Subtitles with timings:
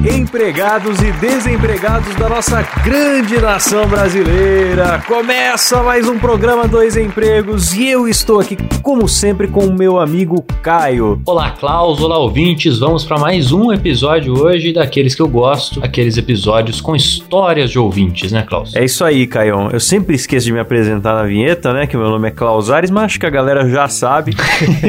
[0.00, 5.00] Empregados e desempregados da nossa grande nação brasileira.
[5.06, 10.00] Começa mais um programa Dois Empregos e eu estou aqui, como sempre, com o meu
[10.00, 11.22] amigo Caio.
[11.24, 12.80] Olá, Klaus, olá, ouvintes.
[12.80, 17.78] Vamos para mais um episódio hoje daqueles que eu gosto, aqueles episódios com histórias de
[17.78, 18.74] ouvintes, né, Klaus?
[18.74, 19.68] É isso aí, Caio.
[19.72, 21.86] Eu sempre esqueço de me apresentar na vinheta, né?
[21.86, 24.34] Que meu nome é Klaus Ares, mas acho que a galera já sabe.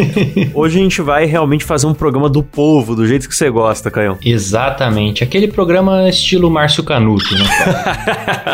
[0.56, 3.92] hoje a gente vai realmente fazer um programa do povo, do jeito que você gosta,
[3.92, 4.18] Caio.
[4.24, 4.93] Exatamente.
[5.24, 7.44] Aquele programa estilo Márcio Canuto, né?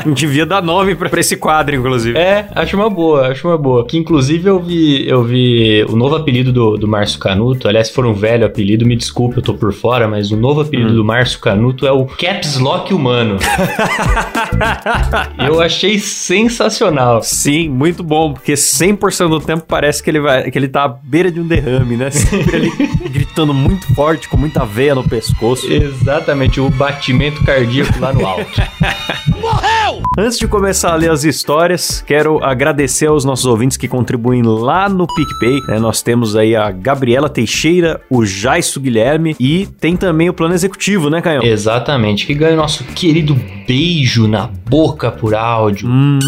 [0.13, 2.17] devia dar nome pra, pra esse quadro, inclusive.
[2.17, 3.85] É, acho uma boa, acho uma boa.
[3.85, 7.67] Que inclusive eu vi, eu vi o novo apelido do, do Márcio Canuto.
[7.67, 10.61] Aliás, se for um velho apelido, me desculpe, eu tô por fora, mas o novo
[10.61, 10.95] apelido hum.
[10.95, 13.37] do Márcio Canuto é o Caps Lock Humano.
[15.45, 17.21] eu achei sensacional.
[17.21, 20.87] Sim, muito bom, porque 100% do tempo parece que ele vai, que ele tá à
[20.87, 22.09] beira de um derrame, né?
[22.09, 22.71] Sempre ali
[23.09, 25.71] gritando muito forte, com muita veia no pescoço.
[25.71, 26.28] Exatamente,
[26.59, 28.61] o batimento cardíaco lá no alto.
[29.41, 30.03] Morreu!
[30.17, 34.87] Antes de começar a ler as histórias, quero agradecer aos nossos ouvintes que contribuem lá
[34.87, 35.59] no PicPay.
[35.67, 35.79] Né?
[35.79, 41.09] Nós temos aí a Gabriela Teixeira, o Jaisso Guilherme e tem também o plano executivo,
[41.09, 41.43] né, Caio?
[41.43, 43.35] Exatamente, que ganha o nosso querido
[43.67, 45.87] beijo na boca por áudio.
[45.87, 46.19] Hum.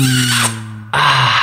[0.92, 1.41] Ah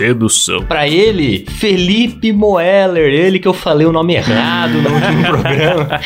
[0.00, 0.62] sedução.
[0.62, 6.00] Para ele, Felipe Moeller, ele que eu falei o nome errado no último programa.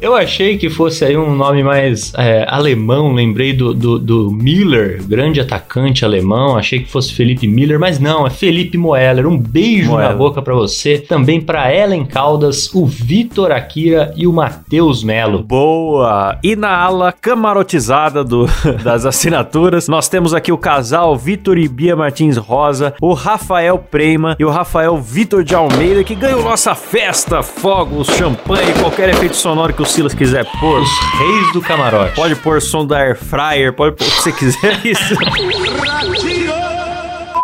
[0.00, 5.02] Eu achei que fosse aí um nome mais é, alemão, lembrei do, do, do, Miller,
[5.04, 9.26] grande atacante alemão, achei que fosse Felipe Miller, mas não, é Felipe Moeller.
[9.26, 10.10] Um beijo Moeller.
[10.10, 15.42] na boca para você, também para Ellen Caldas, o Vitor Akira e o Matheus Melo.
[15.42, 16.38] Boa!
[16.44, 18.46] E na ala camarotizada do,
[18.84, 24.36] das assinaturas, nós temos aqui o casal Vitor e Bia Martins Rosa, o Rafael Prema
[24.38, 29.72] e o Rafael Vitor de Almeida, que ganham nossa festa, fogos, champanhe, qualquer efeito sonoro
[29.72, 30.82] que o Silas quiser pôr.
[30.82, 32.14] Os reis do camarote.
[32.14, 34.80] Pode pôr som da air fryer, pode pôr o que você quiser.
[34.84, 35.14] Isso.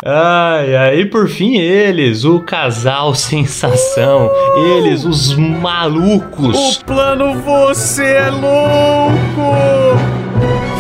[0.04, 4.31] Ai, ai, e por fim eles, o casal sensação,
[4.76, 6.76] eles, os malucos.
[6.76, 9.56] O plano você é louco!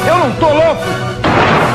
[0.06, 0.82] Eu não tô louco!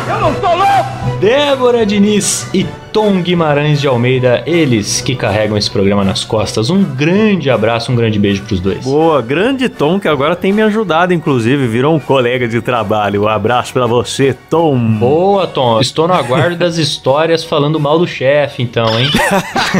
[0.07, 1.19] Eu não tô louco!
[1.19, 6.69] Débora Diniz e Tom Guimarães de Almeida, eles que carregam esse programa nas costas.
[6.69, 8.85] Um grande abraço, um grande beijo pros dois.
[8.85, 13.23] Boa, grande Tom, que agora tem me ajudado, inclusive, virou um colega de trabalho.
[13.23, 14.77] Um abraço para você, Tom.
[14.77, 15.81] Boa, Tom.
[15.81, 19.09] Estou no aguardo das histórias falando mal do chefe, então, hein?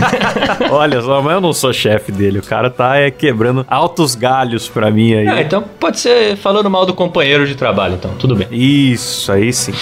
[0.72, 2.40] Olha só, mas eu não sou chefe dele.
[2.40, 5.28] O cara tá é, quebrando altos galhos pra mim aí.
[5.28, 8.48] É, então pode ser falando mal do companheiro de trabalho, então, tudo bem.
[8.50, 9.74] Isso, aí sim.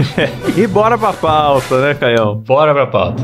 [0.54, 2.34] e bora pra pauta, né, Caião?
[2.36, 3.22] Bora pra pauta.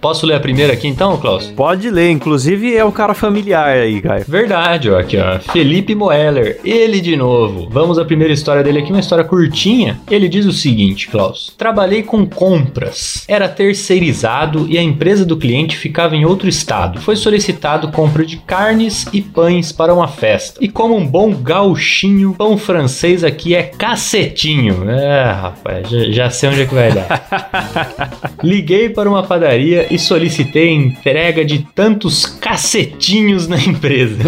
[0.00, 1.46] Posso ler a primeira aqui então, Klaus?
[1.56, 4.24] Pode ler, inclusive é um cara familiar aí, Caio.
[4.28, 7.68] Verdade, ó, aqui ó, Felipe Moeller, ele de novo.
[7.68, 9.98] Vamos à primeira história dele aqui, uma história curtinha.
[10.08, 13.24] Ele diz o seguinte, Klaus: Trabalhei com compras.
[13.26, 17.00] Era terceirizado e a empresa do cliente ficava em outro estado.
[17.00, 20.62] Foi solicitado compra de carnes e pães para uma festa.
[20.62, 24.88] E como um bom gauchinho, pão francês aqui é cacetinho.
[24.88, 28.28] É, rapaz, já, já sei onde é que vai dar.
[28.44, 34.18] Liguei para uma padaria e solicitei entrega de tantos cacetinhos na empresa.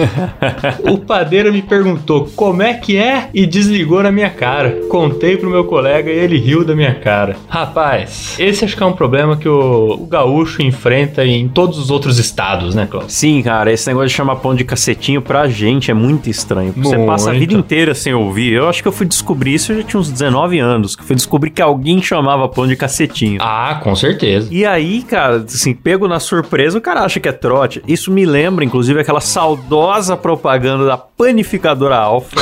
[0.89, 4.81] o padeiro me perguntou como é que é e desligou na minha cara.
[4.89, 7.37] Contei pro meu colega e ele riu da minha cara.
[7.49, 11.91] Rapaz, esse acho que é um problema que o, o gaúcho enfrenta em todos os
[11.91, 13.11] outros estados, né, Cláudio?
[13.11, 16.73] Sim, cara, esse negócio de chamar pão de cacetinho pra gente é muito estranho.
[16.77, 17.09] Você muito.
[17.09, 18.53] passa a vida inteira sem ouvir.
[18.53, 21.17] Eu acho que eu fui descobrir isso, eu já tinha uns 19 anos, que fui
[21.17, 23.39] descobrir que alguém chamava pão de cacetinho.
[23.41, 24.49] Ah, com certeza.
[24.51, 27.83] E aí, cara, assim, pego na surpresa, o cara acha que é trote.
[27.87, 32.37] Isso me lembra, inclusive, aquela saudosa propaganda da panificadora Alfa.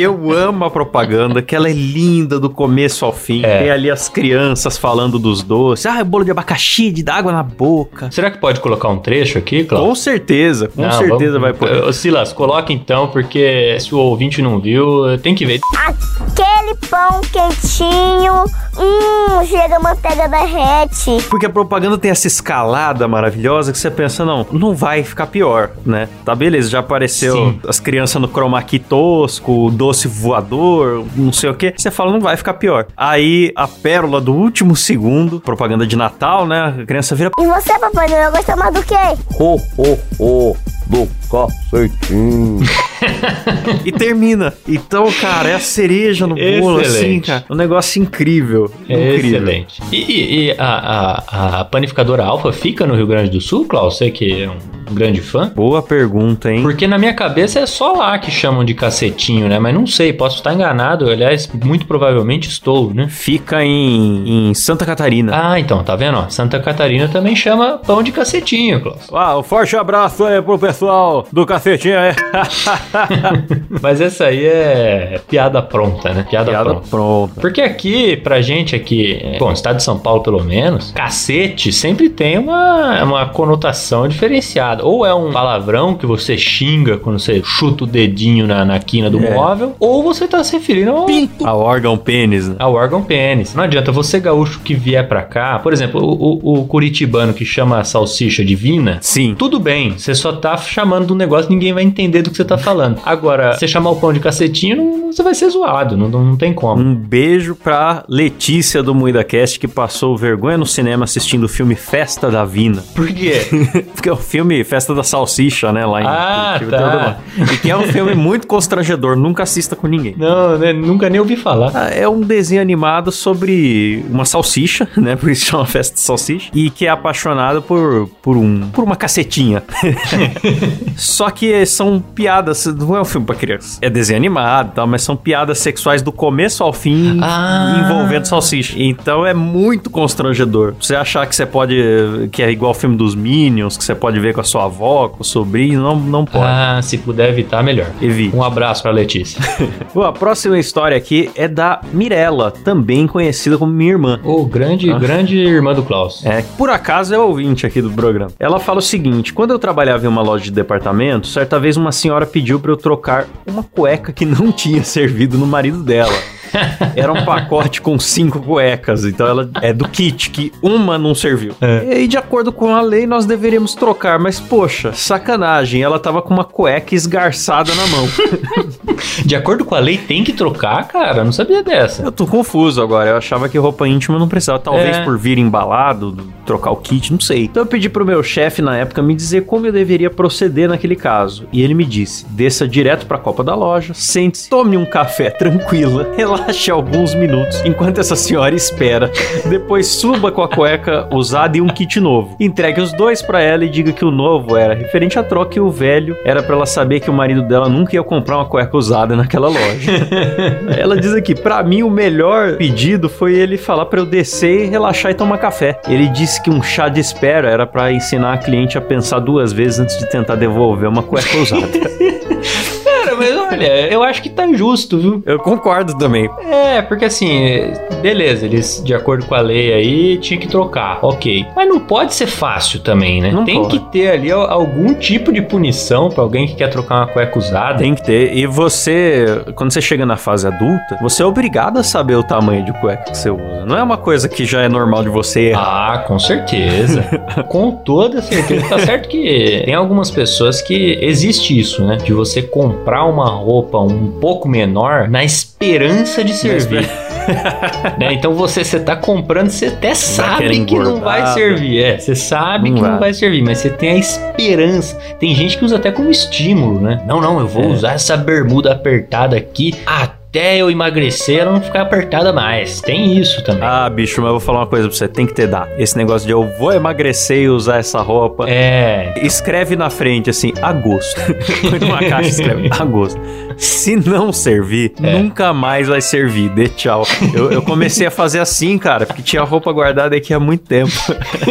[0.00, 3.44] Que eu amo a propaganda, que ela é linda do começo ao fim.
[3.44, 3.58] É.
[3.58, 5.84] Tem ali as crianças falando dos doces.
[5.84, 8.10] Ah, é bolo de abacaxi, de dar água na boca.
[8.10, 9.88] Será que pode colocar um trecho aqui, Cláudio?
[9.90, 11.84] Com certeza, com Não, certeza vamos- vai poder.
[11.84, 15.60] Ô, Silas, coloca então, porque se o ouvinte não viu, tem que ver.
[15.76, 18.44] Aquele pão quentinho,
[18.78, 21.18] hum, chega a manteiga derrete.
[21.28, 25.70] Porque a propaganda tem essa escalada maravilhosa que você pensa, não, não vai ficar pior,
[25.84, 26.08] né?
[26.24, 27.60] Tá beleza, já apareceu Sim.
[27.68, 31.74] as crianças no chroma key tosco, o doce voador, não sei o que.
[31.76, 32.86] Você fala, não vai ficar pior.
[32.96, 36.76] Aí a pérola do último segundo, propaganda de Natal, né?
[36.80, 37.30] A criança vira.
[37.40, 38.94] E você, Papai Noel, gosta mais do quê?
[39.38, 40.56] Ho, ho, ho,
[40.86, 42.60] do cacetinho.
[43.84, 44.52] e termina.
[44.68, 47.44] Então, cara, é a cereja no bolo, assim, cara.
[47.50, 48.70] Um negócio incrível.
[48.88, 49.38] É incrível.
[49.40, 49.82] Excelente.
[49.92, 53.96] E, e- e a, a- a panificadora Alfa fica no Rio Grande do Sul, Klaus?
[53.98, 55.48] Você que é um grande fã?
[55.54, 56.62] Boa pergunta, hein?
[56.62, 59.58] Porque na minha cabeça é só lá que chamam de cacetinho, né?
[59.58, 61.08] Mas não sei, posso estar enganado.
[61.10, 63.06] Aliás, muito provavelmente estou, né?
[63.08, 65.32] Fica em, em Santa Catarina.
[65.52, 66.18] Ah, então, tá vendo?
[66.18, 66.28] ó?
[66.28, 69.08] Santa Catarina também chama pão de cacetinho, Klaus.
[69.12, 72.14] Ah, um forte abraço aí pro pessoal do cacetinho aí.
[73.80, 76.26] Mas essa aí é piada pronta, né?
[76.28, 76.86] Piada, Piada pronta.
[76.88, 77.40] pronta.
[77.40, 82.08] Porque aqui, pra gente aqui, é, bom, estado de São Paulo pelo menos, cacete sempre
[82.08, 84.84] tem uma, uma conotação diferenciada.
[84.84, 89.08] Ou é um palavrão que você xinga quando você chuta o dedinho na, na quina
[89.10, 89.34] do É.
[89.34, 91.06] móvel, ou você tá se referindo ao,
[91.44, 92.56] A órgão pênis, né?
[92.58, 93.54] ao órgão pênis.
[93.54, 97.44] Não adianta você gaúcho que vier pra cá, por exemplo, o, o- o curitibano que
[97.44, 99.34] chama a salsicha divina, Sim.
[99.38, 102.58] tudo bem, você só tá chamando do negócio, ninguém vai entender do que você tá
[102.58, 102.79] falando.
[103.04, 106.52] Agora, você chamar o pão de cacetinho, não- você vai ser zoado, não, não, tem
[106.52, 106.80] como.
[106.80, 112.30] Um beijo pra Letícia do MuidaCast que passou vergonha no cinema assistindo o filme Festa
[112.30, 112.82] da Vina.
[112.94, 113.40] Por quê?
[113.94, 115.84] Porque é o filme Festa da Salsicha, né?
[115.84, 117.18] Lá em Ah, Curitiba, tá.
[117.52, 120.14] E que é um filme muito constrangedor, nunca assista com ninguém.
[120.16, 121.72] Não, né, nunca nem ouvi falar.
[121.74, 125.16] Ah, É um desenho animado sobre uma salsicha, né?
[125.16, 126.50] Por isso chama Festa de Salsicha.
[126.54, 129.62] E que é apaixonado por, por, um, por uma cacetinha.
[130.96, 133.78] Só que são piadas, não é um filme pra criança.
[133.82, 137.82] É desenho animado e tal, mas são piadas sexuais do começo ao fim Ah.
[137.84, 138.74] envolvendo salsicha.
[138.78, 140.74] Então é muito constrangedor.
[140.80, 142.28] Você achar que você pode.
[142.32, 145.08] que é igual o filme dos Minions, que você pode ver com a sua avó,
[145.08, 146.44] com o sobrinho, não, não pode.
[146.46, 147.86] Ah, se puder evitar, melhor.
[148.00, 148.34] Evite.
[148.36, 149.40] Um abraço pra Letícia.
[149.94, 154.20] Bom, a próxima história aqui é da Mirella, também conhecida como minha irmã.
[154.24, 156.24] Ô, grande, grande irmã do Klaus.
[156.24, 158.30] É, por acaso é ouvinte aqui do programa.
[158.38, 161.92] Ela fala o seguinte: quando eu trabalhava em uma loja de departamento, certa vez uma
[161.92, 166.12] senhora pediu pra eu trocar uma cueca que não tinha servido no marido dela.
[166.96, 171.54] Era um pacote com cinco cuecas, então ela é do kit, que uma não serviu.
[171.60, 176.20] E aí, de acordo com a lei, nós deveríamos trocar, mas poxa, sacanagem, ela tava
[176.22, 178.08] com uma cueca esgarçada na mão.
[179.24, 181.18] De acordo com a lei, tem que trocar, cara?
[181.18, 182.02] Eu não sabia dessa.
[182.02, 183.10] Eu tô confuso agora.
[183.10, 184.58] Eu achava que roupa íntima não precisava.
[184.58, 185.04] Talvez É.
[185.04, 187.44] por vir embalado, trocar o kit, não sei.
[187.44, 190.96] Então eu pedi pro meu chefe na época me dizer como eu deveria proceder naquele
[190.96, 191.46] caso.
[191.52, 196.08] E ele me disse: desça direto pra copa da loja, sente-se, tome um café tranquila,
[196.40, 199.10] relaxe alguns minutos enquanto essa senhora espera.
[199.48, 202.34] Depois suba com a cueca usada e um kit novo.
[202.40, 205.60] Entregue os dois pra ela e diga que o novo era referente à troca e
[205.60, 208.76] o velho era pra ela saber que o marido dela nunca ia comprar uma cueca
[208.76, 209.90] usada naquela loja.
[210.78, 215.10] Ela diz aqui, pra mim o melhor pedido foi ele falar pra eu descer relaxar
[215.10, 215.80] e tomar café.
[215.88, 219.52] Ele disse que um chá de espera era pra ensinar a cliente a pensar duas
[219.52, 221.66] vezes antes de tentar devolver uma cueca usada.
[222.84, 225.22] Cara, mas olha, eu acho que tá justo, viu?
[225.26, 226.28] Eu concordo também.
[226.40, 231.46] É, porque assim, beleza, eles, de acordo com a lei aí, tinha que trocar, ok.
[231.54, 233.30] Mas não pode ser fácil também, né?
[233.30, 233.78] Não Tem pode.
[233.78, 237.38] que ter ali al- algum tipo de punição pra alguém que quer trocar uma cueca
[237.38, 237.78] usada.
[237.78, 238.34] Tem que ter.
[238.36, 242.64] E você, quando você chega na fase adulta, você é obrigado a saber o tamanho
[242.64, 243.64] de cueca que você usa.
[243.66, 245.92] Não é uma coisa que já é normal de você errar.
[245.94, 247.02] Ah, com certeza.
[247.48, 248.68] com toda certeza.
[248.68, 251.96] Tá certo que tem algumas pessoas que existe isso, né?
[251.96, 256.88] De você comprar uma roupa um pouco menor na esperança de servir.
[257.98, 258.12] né?
[258.12, 261.82] Então você, você tá comprando, você até sabe que não vai servir.
[261.82, 262.98] É, você sabe Não que não vai.
[263.00, 264.96] vai servir, mas você tem a esperança.
[265.18, 267.02] Tem gente que usa até como estímulo, né?
[267.06, 267.66] Não, não, eu vou É.
[267.68, 272.80] usar essa bermuda apertada aqui até eu emagrecer, ela não ficar apertada mais.
[272.80, 273.62] Tem isso também.
[273.64, 275.08] Ah, bicho, mas eu vou falar uma coisa pra você.
[275.08, 275.70] Tem que ter dado.
[275.76, 278.44] Esse negócio de eu vou emagrecer e usar essa roupa.
[278.48, 279.12] É.
[279.22, 281.20] Escreve na frente assim, agosto.
[281.68, 283.20] Põe numa caixa e escreve agosto.
[283.56, 285.18] Se não servir, É.
[285.18, 286.48] nunca mais vai servir.
[286.50, 287.04] Dê tchau.
[287.34, 290.92] Eu, eu comecei a fazer assim, cara, porque tinha roupa guardada aqui há muito tempo.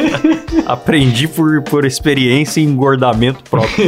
[0.66, 3.86] Aprendi por, por experiência e engordamento próprio.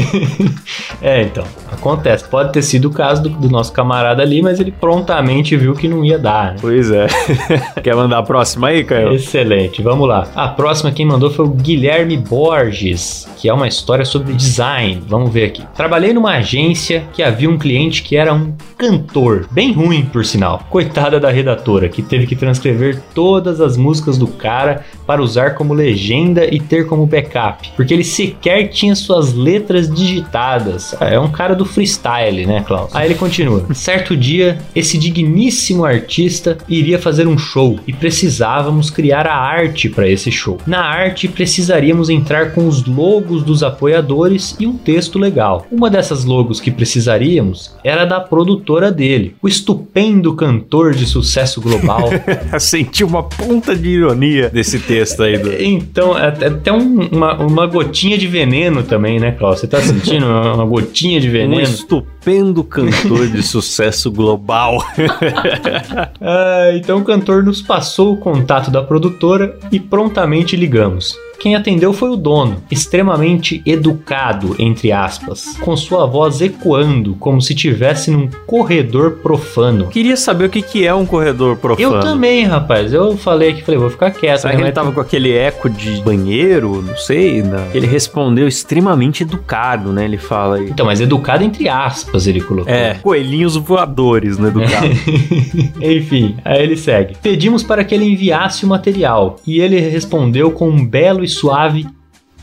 [1.01, 1.43] É, então.
[1.71, 2.27] Acontece.
[2.27, 5.87] Pode ter sido o caso do, do nosso camarada ali, mas ele prontamente viu que
[5.87, 6.57] não ia dar, né?
[6.59, 7.07] Pois é.
[7.81, 9.13] Quer mandar a próxima aí, Caio?
[9.13, 10.27] Excelente, vamos lá.
[10.35, 15.01] A próxima quem mandou foi o Guilherme Borges, que é uma história sobre design.
[15.07, 15.63] Vamos ver aqui.
[15.75, 20.65] Trabalhei numa agência que havia um cliente que era um cantor, bem ruim por sinal.
[20.69, 25.73] Coitada da redatora, que teve que transcrever todas as músicas do cara para usar como
[25.73, 30.95] legenda e ter como backup, porque ele sequer tinha suas letras digitadas.
[31.01, 32.95] É um cara do freestyle, né, Klaus?
[32.95, 33.65] Aí ele continua.
[33.75, 40.07] Certo dia, esse digníssimo artista iria fazer um show e precisávamos criar a arte para
[40.07, 40.57] esse show.
[40.65, 45.67] Na arte precisaríamos entrar com os logos dos apoiadores e um texto legal.
[45.69, 52.09] Uma dessas logos que precisaríamos era da produtora dele, o estupendo cantor de sucesso global.
[52.57, 55.37] Senti uma ponta de ironia desse texto aí.
[55.37, 55.51] Do...
[55.61, 59.59] então, é é até um- uma, uma gotinha de veneno também, né, Klaus?
[59.59, 61.61] Você tá sentindo uma, gotinha de Um veneno?
[61.61, 64.77] estupendo cantor de sucesso global.
[66.21, 71.15] Ah, então o cantor nos passou o contato da produtora e prontamente ligamos.
[71.41, 77.53] Quem atendeu foi o dono, extremamente educado, entre aspas, com sua voz ecoando como se
[77.53, 79.87] estivesse num corredor profano.
[79.87, 81.95] Queria saber o que, que é um corredor profano.
[81.95, 82.93] Eu também, rapaz.
[82.93, 84.41] Eu falei aqui, falei, vou ficar quieto.
[84.41, 84.59] Será né?
[84.59, 86.79] que ele tava com aquele eco de banheiro?
[86.79, 87.41] Não sei.
[87.41, 87.71] Né?
[87.73, 90.05] Ele respondeu extremamente educado, né?
[90.05, 90.69] Ele fala aí.
[90.69, 92.71] Então, mas educado entre aspas, ele colocou.
[92.71, 94.49] É, coelhinhos voadores, né?
[94.49, 94.87] Educado.
[95.81, 97.15] Enfim, aí ele segue.
[97.19, 101.85] Pedimos para que ele enviasse o material e ele respondeu com um belo suave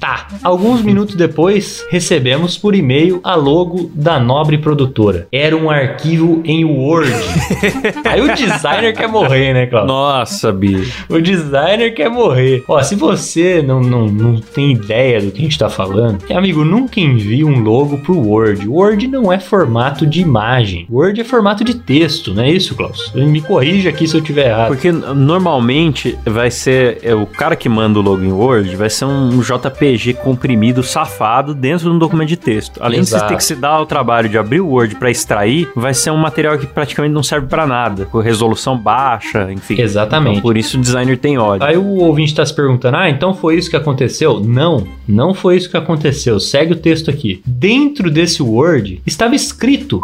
[0.00, 0.28] tá.
[0.42, 5.26] Alguns minutos depois, recebemos por e-mail a logo da nobre produtora.
[5.32, 7.12] Era um arquivo em Word.
[8.04, 9.88] aí o designer quer morrer, né, Cláudio?
[9.88, 11.04] Nossa, bicho.
[11.08, 12.64] O designer quer morrer.
[12.68, 16.64] Ó, se você não, não, não tem ideia do que a gente tá falando, amigo,
[16.64, 18.68] nunca envie um logo pro Word.
[18.68, 20.86] Word não é formato de imagem.
[20.90, 23.12] Word é formato de texto, não é isso, Klaus?
[23.14, 24.68] Me corrija aqui se eu tiver errado.
[24.68, 26.98] Porque normalmente vai ser.
[27.02, 29.88] é, o cara que manda o logo em Word vai ser um JPG
[30.23, 32.78] comprimido safado dentro de um documento de texto.
[32.83, 33.25] Além de Exato.
[33.25, 36.11] você ter que se dar o trabalho de abrir o Word pra extrair, vai ser
[36.11, 38.07] um material que praticamente não serve pra nada.
[38.07, 39.80] Com resolução baixa, enfim.
[39.80, 40.38] Exatamente.
[40.38, 41.66] Então, por isso o designer tem ódio.
[41.66, 44.40] Aí o ouvinte tá se perguntando: ah, então foi isso que aconteceu?
[44.40, 46.38] Não, não foi isso que aconteceu.
[46.40, 47.42] Segue o texto aqui.
[47.47, 50.00] Dentro desse Word estava escrito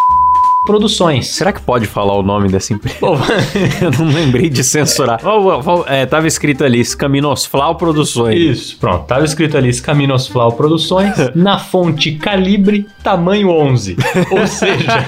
[0.65, 1.29] Produções.
[1.29, 2.99] Será que pode falar o nome dessa empresa?
[3.83, 5.21] Eu não lembrei de censurar.
[5.23, 8.39] Ó, é, tava escrito ali, Scaminosflau Produções.
[8.39, 9.05] Isso, pronto.
[9.05, 13.97] Tava escrito ali Scaminosflau Produções, na fonte calibre, tamanho 11.
[14.31, 15.07] Ou seja,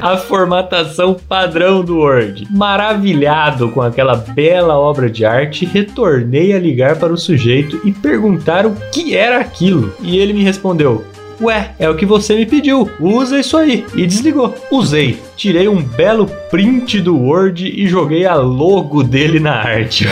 [0.00, 2.46] a formatação padrão do Word.
[2.50, 8.66] Maravilhado com aquela bela obra de arte, retornei a ligar para o sujeito e perguntar
[8.66, 9.92] o que era aquilo.
[10.00, 11.04] E ele me respondeu.
[11.40, 12.90] Ué, é o que você me pediu.
[13.00, 13.86] Usa isso aí.
[13.94, 14.54] E desligou.
[14.70, 15.18] Usei.
[15.36, 20.06] Tirei um belo print do Word e joguei a logo dele na arte.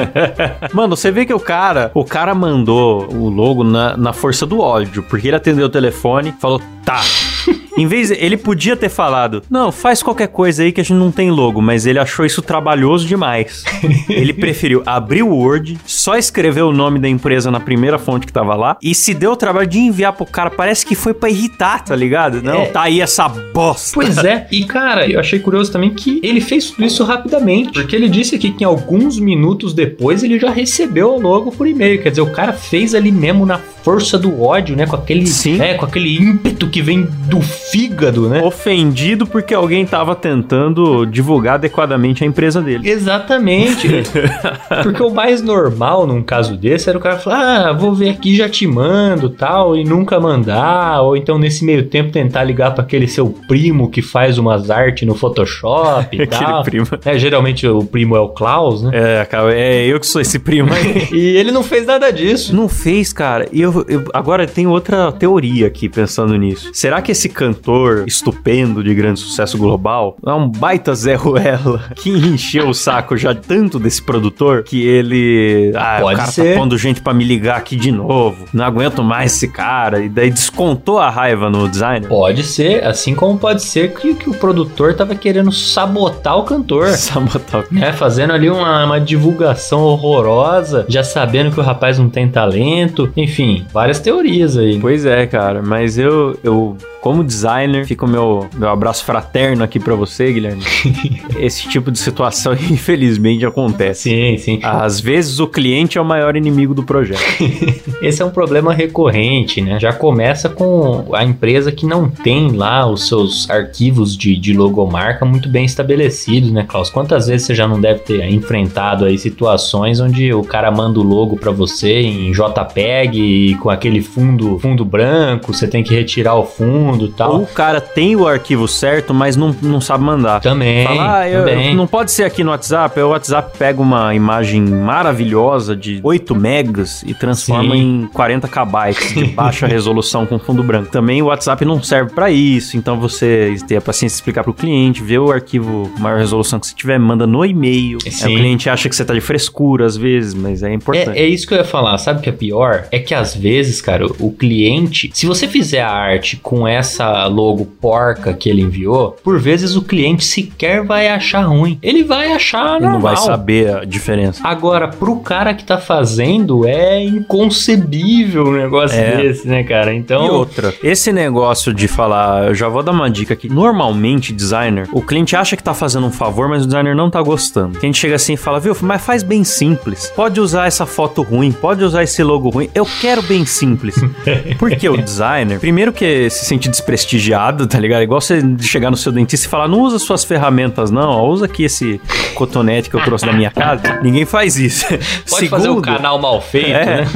[0.72, 4.60] Mano, você vê que o cara, o cara mandou o logo na, na força do
[4.60, 7.02] ódio, porque ele atendeu o telefone, falou, tá.
[7.76, 11.10] Em vez, ele podia ter falado, não, faz qualquer coisa aí que a gente não
[11.10, 13.64] tem logo, mas ele achou isso trabalhoso demais.
[14.08, 18.32] ele preferiu abrir o Word, só escrever o nome da empresa na primeira fonte que
[18.32, 20.50] tava lá e se deu o trabalho de enviar pro cara.
[20.50, 22.40] Parece que foi pra irritar, tá ligado?
[22.40, 22.66] Não, É.
[22.66, 23.90] tá aí essa bosta.
[23.94, 27.96] Pois é, e cara, eu achei curioso também que ele fez tudo isso rapidamente, porque
[27.96, 32.00] ele disse aqui que em alguns minutos depois ele já recebeu o logo por e-mail,
[32.00, 35.60] quer dizer, o cara fez ali mesmo na força do ódio, né, com aquele, Sim.
[35.60, 38.42] é, com aquele ímpeto que vem do fígado, né?
[38.42, 42.88] Ofendido porque alguém tava tentando divulgar adequadamente a empresa dele.
[42.88, 43.88] Exatamente.
[44.82, 48.34] Porque o mais normal num caso desse era o cara falar: Ah, vou ver aqui,
[48.36, 51.00] já te mando tal, e nunca mandar.
[51.02, 55.06] Ou então nesse meio tempo tentar ligar para aquele seu primo que faz umas artes
[55.06, 56.62] no Photoshop e Aquele tal.
[56.64, 56.86] primo.
[57.04, 58.90] É, geralmente o primo é o Klaus, né?
[58.92, 61.08] É, cara, é eu que sou esse primo aí.
[61.14, 62.54] E ele não fez nada disso.
[62.54, 63.46] Não fez, cara.
[63.52, 66.70] E eu, eu- agora tem outra teoria aqui pensando nisso.
[66.72, 72.10] Será que esse cantor estupendo de grande sucesso global é um baita Zé Ruela que
[72.10, 75.72] encheu o saco já tanto desse produtor que ele.
[75.74, 76.54] Ah, Pode o cara ser.
[76.54, 78.44] tá pondo gente pra me ligar aqui de novo.
[78.52, 80.00] Não aguento mais esse cara.
[80.02, 82.08] E daí descontou a raiva no designer.
[82.08, 86.88] Pode ser, assim como pode ser que, que o produtor tava querendo sabotar o cantor.
[87.04, 87.64] Sabotar.
[87.70, 93.10] né, fazendo ali uma, uma divulgação horrorosa, já sabendo que o rapaz não tem talento,
[93.16, 94.78] enfim, várias teorias aí.
[94.80, 99.78] Pois é, cara, mas eu, eu Como designer, fica o meu, meu abraço fraterno aqui
[99.78, 100.62] pra você, Guilherme.
[101.38, 104.08] Esse tipo de situação, infelizmente, acontece.
[104.08, 104.60] Sim, sim.
[104.62, 107.20] Às vezes o cliente é o maior inimigo do projeto.
[108.00, 109.78] Esse é um problema recorrente, né?
[109.78, 115.26] Já começa com a empresa que não tem lá os seus arquivos de, de logomarca
[115.26, 116.88] muito bem estabelecidos, né, Klaus?
[116.88, 121.02] Quantas vezes você já não deve ter enfrentado aí situações onde o cara manda o
[121.02, 126.36] logo pra você em JPEG e com aquele fundo, fundo branco, você tem que retirar
[126.36, 127.36] o fundo Ou tal.
[127.42, 130.40] o cara tem o arquivo certo, mas não, não sabe mandar.
[130.40, 131.74] Também, Fala, ah, eu- também.
[131.74, 132.98] não pode ser aqui no WhatsApp.
[133.00, 138.02] O WhatsApp pega uma imagem maravilhosa de 8 megas e transforma Sim.
[138.04, 140.90] em 40 kbytes de baixa resolução com fundo branco.
[140.90, 144.54] Também o WhatsApp não serve pra isso, então você tem a paciência de explicar pro
[144.54, 147.98] cliente, ver o arquivo maior resolução que você tiver, manda no e-mail.
[148.22, 151.18] Aí o cliente acha que você tá de frescura às vezes, mas é importante.
[151.18, 151.98] É, é isso que eu ia falar.
[151.98, 152.86] Sabe o que é pior?
[152.90, 156.83] É que às vezes, cara, o cliente, se você fizer a arte com essa
[157.30, 161.78] logo porca que ele enviou, por vezes o cliente sequer vai achar ruim.
[161.82, 162.92] Ele vai achar Ele normal.
[162.92, 164.40] não vai saber a diferença.
[164.46, 169.16] Agora, pro cara que tá fazendo, é inconcebível um negócio É.
[169.16, 169.92] desse, né, cara?
[169.94, 170.26] E Então.
[170.30, 173.48] outra, esse negócio de falar, eu já vou dar uma dica aqui.
[173.48, 177.22] Normalmente, designer, o cliente acha que tá fazendo um favor, mas o designer não tá
[177.22, 177.78] gostando.
[177.80, 180.12] Gente chega assim e fala, viu, mas faz bem simples.
[180.14, 182.68] Pode usar essa foto ruim, pode usar esse logo ruim.
[182.74, 183.94] Eu quero bem simples.
[184.58, 188.02] Porque o designer, primeiro que se sente desprestigiado, tá ligado?
[188.02, 191.08] Igual você chegar no seu dentista e falar, não usa suas ferramentas, não.
[191.10, 192.00] ó, Usa aqui esse
[192.34, 194.00] cotonete que eu trouxe da minha casa.
[194.02, 194.84] Ninguém faz isso.
[195.30, 196.84] Pode fazer o canal mal feito, É.
[197.02, 197.06] né?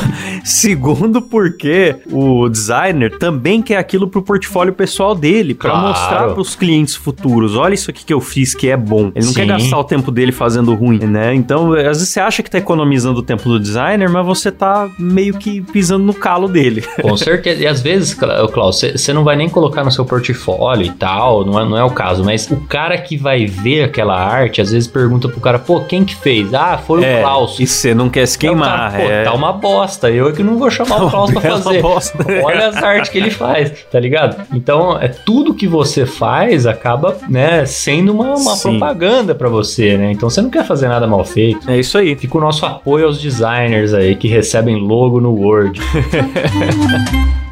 [0.44, 5.88] Segundo, porque o designer também quer aquilo pro portfólio pessoal dele, pra Claro.
[5.88, 7.56] mostrar pros clientes futuros.
[7.56, 9.10] Olha isso aqui que eu fiz que é bom.
[9.14, 9.48] Ele não quer Sim.
[9.48, 11.34] gastar o tempo dele fazendo ruim, né?
[11.34, 14.88] Então, às vezes você acha que tá economizando o tempo do designer, mas você tá
[14.98, 16.82] meio que pisando no calo dele.
[17.00, 17.62] Com certeza.
[17.62, 21.58] E às vezes, Klaus, você não vai nem colocar no seu portfólio e tal, não
[21.60, 24.88] é, não é o caso, mas o cara que vai ver aquela arte, às vezes
[24.88, 26.52] pergunta pro cara, pô, quem que fez?
[26.54, 27.58] Ah, foi É, o Klaus.
[27.60, 28.92] e você não quer se queimar.
[28.92, 29.22] cara, pô, é.
[29.24, 30.10] tá uma bosta.
[30.10, 31.80] Eu é que não vou chamar o Klaus pra fazer.
[31.82, 32.18] bosta.
[32.44, 34.36] Olha as artes que ele faz, tá ligado?
[34.52, 40.10] Então, é tudo que você faz acaba, né, sendo uma, uma propaganda pra você, né?
[40.12, 41.70] Então você não quer fazer nada mal feito.
[41.70, 42.14] É isso aí.
[42.16, 45.80] Fica o nosso apoio aos designers aí que recebem logo no Word.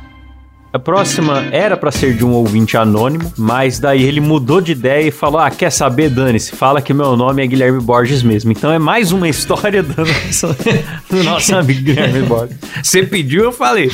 [0.77, 5.09] A próxima era pra ser de um ouvinte anônimo, mas daí ele mudou de ideia
[5.09, 6.55] e falou: Ah, quer saber, Dane-se?
[6.55, 8.53] Fala que meu nome é Guilherme Borges mesmo.
[8.53, 10.49] Então é mais uma história do nosso,
[11.09, 12.59] do nosso amigo Guilherme Borges.
[12.83, 13.91] Você pediu, eu falei.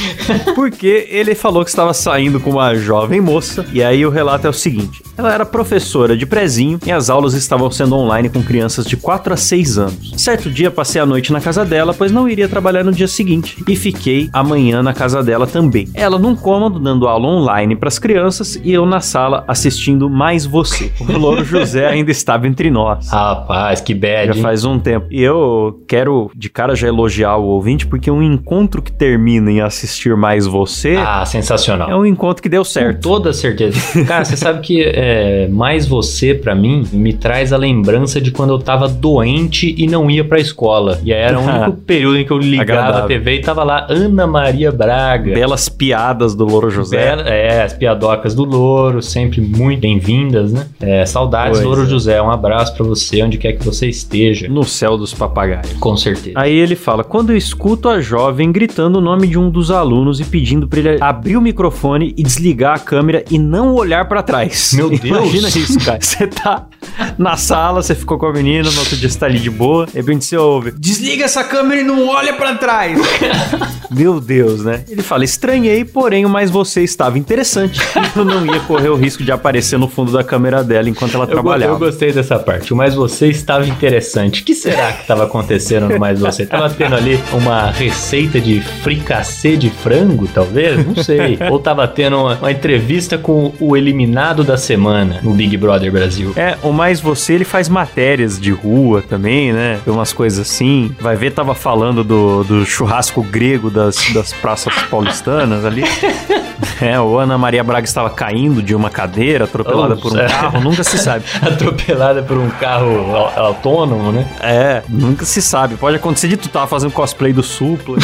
[0.56, 4.50] Porque ele falou que estava saindo com uma jovem moça, e aí o relato é
[4.50, 8.86] o seguinte: ela era professora de prezinho e as aulas estavam sendo online com crianças
[8.86, 10.14] de 4 a 6 anos.
[10.16, 13.62] Certo dia passei a noite na casa dela, pois não iria trabalhar no dia seguinte,
[13.68, 15.88] e fiquei amanhã na casa dela também.
[15.94, 20.44] Ela num cômodo dando aula online para as crianças e eu na sala assistindo mais
[20.46, 20.92] você.
[21.00, 23.10] O Louro José ainda estava entre nós.
[23.10, 24.28] Rapaz, que bad.
[24.28, 24.42] Já hein?
[24.42, 25.06] faz um tempo.
[25.10, 29.60] E eu quero de cara já elogiar o ouvinte, porque um encontro que termina em
[29.60, 31.90] assistir mais você Ah, sensacional.
[31.90, 33.00] é um encontro que deu Com certo.
[33.00, 33.78] toda certeza.
[34.04, 38.50] Cara, você sabe que é, mais você, pra mim, me traz a lembrança de quando
[38.50, 41.00] eu tava doente e não ia pra escola.
[41.04, 43.04] E aí era o único período em que eu ligava Agradável.
[43.04, 45.32] a TV e tava lá Ana Maria Braga.
[45.34, 46.96] Belas piadas do Louro José.
[46.98, 50.66] Bela- é, as piadocas do Louro, sempre muito bem-vindas, né?
[50.80, 51.86] É, saudades, Pois Louro é.
[51.86, 52.20] José.
[52.22, 54.48] Um abraço pra você, onde quer que você esteja.
[54.48, 55.72] No céu dos papagaios.
[55.74, 56.38] Com certeza.
[56.38, 60.20] Aí ele fala: quando eu escuto a jovem gritando o nome de um dos alunos
[60.20, 64.22] e pedindo pra ele abrir o microfone e desligar a câmera e não olhar pra
[64.22, 64.72] trás.
[64.74, 65.04] Meu Deus.
[65.04, 65.98] Imagina isso, cara.
[66.00, 66.66] Você tá
[67.18, 69.86] na sala, você ficou com a menina, no outro dia você tá ali de boa,
[69.86, 72.98] de repente você ouve: desliga essa câmera e não olha pra trás.
[73.90, 74.84] Meu Deus, né?
[74.88, 77.80] Ele fala: estranhei, porém o mais você estava interessante.
[78.16, 81.24] Eu não ia correr o risco de aparecer no fundo da câmera dela enquanto ela
[81.24, 81.72] Eu, trabalhava.
[81.72, 82.72] eu gostei dessa parte.
[82.72, 84.42] O mais você estava interessante.
[84.42, 86.44] O que será que estava acontecendo no mais você?
[86.46, 90.84] Tava tendo ali uma receita de fricassê de frango, talvez?
[90.86, 91.38] Não sei.
[91.50, 96.32] Ou tava tendo uma, uma entrevista com o eliminado da semana no Big Brother Brasil.
[96.36, 99.78] É, o mais você, ele faz matérias de rua também, né?
[99.84, 100.94] Tem umas coisas assim.
[101.00, 105.84] Vai ver, tava falando do, do churrasco grego das, das praças paulistanas ali.
[106.80, 110.30] É, o Ana Maria Braga estava caindo de uma cadeira, atropelada Oh, por um sério?
[110.30, 111.24] carro, nunca se sabe.
[111.40, 114.26] Atropelada por um carro au- autônomo, né?
[114.40, 115.76] É, nunca se sabe.
[115.76, 117.98] Pode acontecer de tu tava fazendo cosplay do Supla.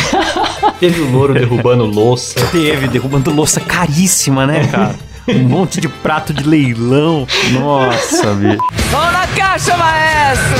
[0.81, 2.35] Teve o louro derrubando louça.
[2.53, 4.95] Teve, derrubando louça caríssima, né, cara?
[5.29, 7.27] Um monte de prato de leilão.
[7.53, 8.59] Nossa, bicho.
[8.91, 10.59] Mão na caixa, maestro!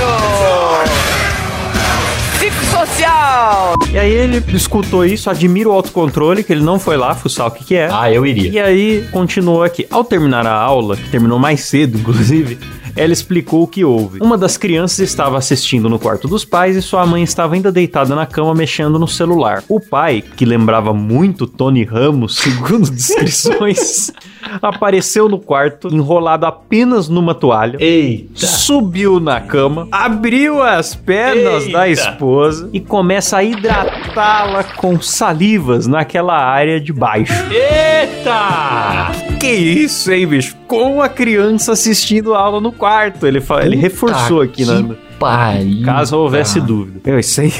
[2.79, 3.75] Social!
[3.93, 7.51] E aí ele escutou isso, admira o autocontrole, que ele não foi lá fuçar o
[7.51, 7.89] que que é.
[7.91, 8.51] Ah, eu iria.
[8.51, 9.87] E aí continuou aqui.
[9.91, 12.57] Ao terminar a aula, que terminou mais cedo, inclusive,
[12.95, 14.21] ela explicou o que houve.
[14.21, 18.15] Uma das crianças estava assistindo no quarto dos pais e sua mãe estava ainda deitada
[18.15, 19.65] na cama mexendo no celular.
[19.69, 24.13] O pai, que lembrava muito Tony Ramos, segundo descrições,
[24.63, 27.77] apareceu no quarto enrolado apenas numa toalha.
[27.81, 28.47] Eita.
[28.47, 31.79] Subiu na cama, abriu as pernas Eita.
[31.79, 37.33] da esposa e começa a hidratá-la com salivas naquela área de baixo.
[37.53, 39.13] Eita!
[39.39, 40.57] Que isso, hein, bicho?
[40.67, 43.27] Com a criança assistindo a aula no quarto.
[43.27, 44.97] Ele, fa- ele reforçou aqui, que né?
[45.19, 46.67] Pariu, Caso houvesse cara.
[46.67, 47.01] dúvida.
[47.05, 47.53] Meu, isso aí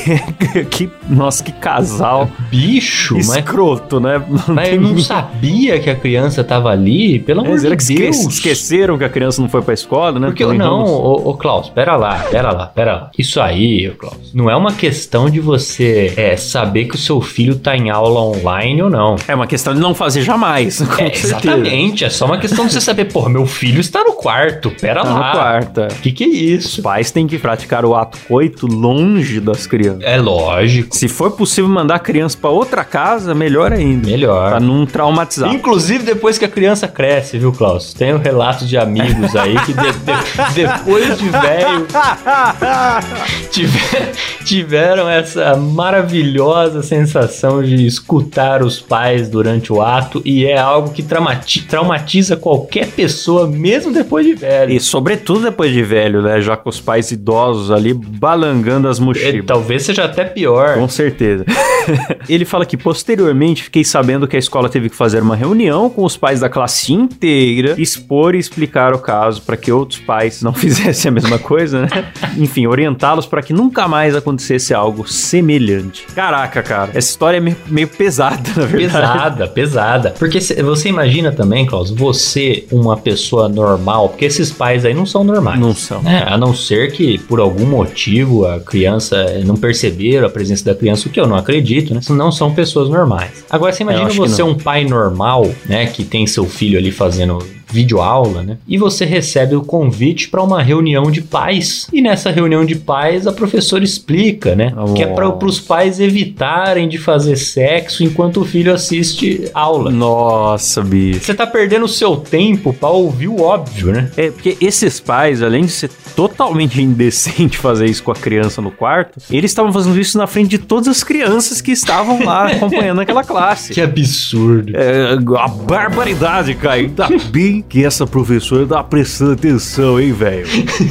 [0.55, 0.65] é.
[0.71, 4.23] que, nossa, que casal Bicho, mas, escroto, né?
[4.29, 7.83] Não mas eu não sabia que a criança tava ali, pelo amor É, de que
[7.83, 8.17] esque- Deus.
[8.17, 10.27] esqueceram que a criança não foi pra escola, né?
[10.29, 13.11] Porque Tony não, ô, ô Klaus, pera lá, pera lá, pera lá.
[13.19, 17.21] Isso aí, ô Klaus, não é uma questão de você é, saber que o seu
[17.21, 19.17] filho tá em aula online ou não.
[19.27, 20.79] É uma questão de não fazer jamais.
[20.99, 24.71] É, exatamente, é só uma questão de você saber, pô, meu filho está no quarto,
[24.81, 25.27] pera Tá lá.
[25.27, 25.81] no quarto.
[25.83, 25.87] é.
[25.89, 26.83] O que que é Os isso?
[26.83, 30.03] pais têm que praticar o ato coito longe das crianças.
[30.03, 34.03] É lógico, Se for possível mandar a criança pra outra casa, melhor ainda.
[34.03, 34.61] Pra melhor.
[34.61, 35.51] não traumatizar.
[35.55, 37.95] Inclusive depois que a criança cresce, viu, Klaus?
[37.95, 41.87] Tenho relatos de amigos aí que de- de- depois de velho
[43.51, 44.13] tiver-
[44.45, 51.03] tiveram essa maravilhosa sensação de escutar os pais durante o ato e é algo que
[51.03, 54.73] traumati- traumatiza qualquer pessoa, mesmo depois de velho.
[54.73, 56.41] E sobretudo depois de velho, né?
[56.41, 57.38] Já com os pais idosos
[57.71, 59.45] ali balangando as É, mochilas.
[59.47, 60.75] talvez seja até pior.
[60.75, 61.45] Com certeza.
[62.29, 66.05] Ele fala que posteriormente fiquei sabendo que a escola teve que fazer uma reunião com
[66.05, 70.53] os pais da classe inteira, expor e explicar o caso para que outros pais não
[70.55, 71.89] fizessem a mesma coisa, né?
[72.37, 76.07] Enfim, orientá-los para que nunca mais acontecesse algo semelhante.
[76.15, 78.79] Caraca, cara, essa história é meio, pesada, na verdade.
[79.09, 80.15] Pesada, pesada.
[80.19, 85.07] Porque cê- você imagina também, Klaus, você, uma pessoa normal, porque esses pais aí não
[85.07, 85.59] são normais.
[85.61, 86.03] Não são.
[86.03, 86.25] né?
[86.27, 91.09] A não ser que, por algum motivo, a criança não perceberam a presença da criança,
[91.09, 92.01] o que eu não acredito, né?
[92.11, 93.45] Não são pessoas normais.
[93.51, 95.87] Agora, você imagina acho que você um pai normal, né?
[95.87, 97.39] Que tem seu filho ali fazendo
[97.71, 98.59] videoaula, né?
[98.67, 101.87] E você recebe o convite para uma reunião de pais.
[101.93, 104.73] E nessa reunião de pais, a professora explica, né?
[104.95, 109.91] Que é para os pais evitarem de fazer sexo enquanto o filho assiste aula.
[109.91, 111.25] Nossa, bicho.
[111.25, 114.11] Você tá perdendo o seu tempo pra ouvir o óbvio, né?
[114.17, 118.71] É, porque esses pais, além de ser totalmente indecente fazer isso com a criança no
[118.71, 123.01] quarto, eles estavam fazendo isso na frente de todas as crianças que estavam lá acompanhando
[123.01, 123.73] aquela classe.
[123.73, 124.73] Que absurdo.
[124.75, 126.87] É, a barbaridade, Caio.
[126.87, 130.47] Ainda bem que essa professora tá prestando atenção, hein, velho?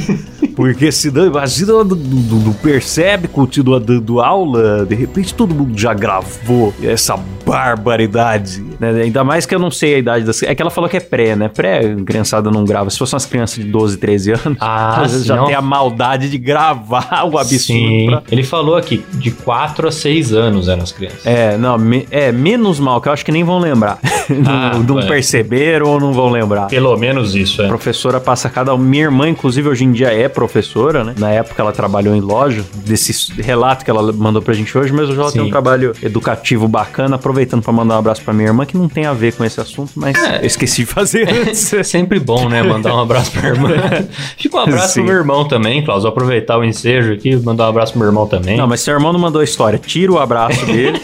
[0.54, 6.74] Porque senão, imagina, ela não, percebe, continua dando aula, de repente todo mundo já gravou
[6.82, 7.16] essa
[7.48, 8.62] barbaridade.
[8.78, 8.90] né?
[9.02, 11.00] Ainda mais que eu não sei a idade das É que ela falou que é
[11.00, 11.48] pré, né?
[11.48, 12.90] Pré, a criançada não grava.
[12.90, 15.46] Se fossem umas crianças de 12, 13 anos, Ah, às vezes já não.
[15.46, 17.58] tem a maldade de gravar o absurdo.
[17.58, 18.06] Sim.
[18.10, 21.24] pra- Ele falou aqui, de 4 a 6 anos eram as crianças.
[21.26, 23.98] É, não, me- é menos mal, que eu acho que nem vão lembrar.
[24.46, 25.06] Ah, não não é.
[25.06, 26.66] perceberam ou não vão lembrar.
[26.66, 27.68] Pelo menos isso, A é.
[27.68, 28.76] professora passa cada.
[28.76, 31.14] Minha irmã, inclusive, hoje em dia é professora, né?
[31.18, 35.08] Na época ela trabalhou em loja, desse relato que ela mandou pra gente hoje, mas
[35.08, 35.46] hoje ela tem Sim.
[35.48, 39.04] um trabalho educativo bacana, aproveitando pra mandar um abraço pra minha irmã, que não tem
[39.06, 40.40] a ver com esse assunto, mas É.
[40.42, 41.72] eu esqueci de fazer antes.
[41.72, 42.62] É sempre bom, né?
[42.62, 43.68] Mandar um abraço pra irmã.
[44.38, 45.00] Fica um abraço Sim.
[45.00, 46.02] pro meu irmão também, Klaus.
[46.02, 48.56] Vou aproveitar o ensejo aqui mandar um abraço pro meu irmão também.
[48.56, 49.78] Não, mas seu irmão não mandou a história.
[49.78, 51.00] Tira o abraço dele.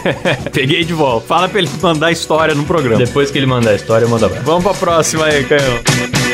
[0.52, 1.26] Peguei de volta.
[1.26, 2.96] Fala pra ele mandar a história no programa.
[2.98, 4.44] Depois que ele mandar a história, eu mando abraço.
[4.44, 6.33] Vamos pra próxima aí, Canhão.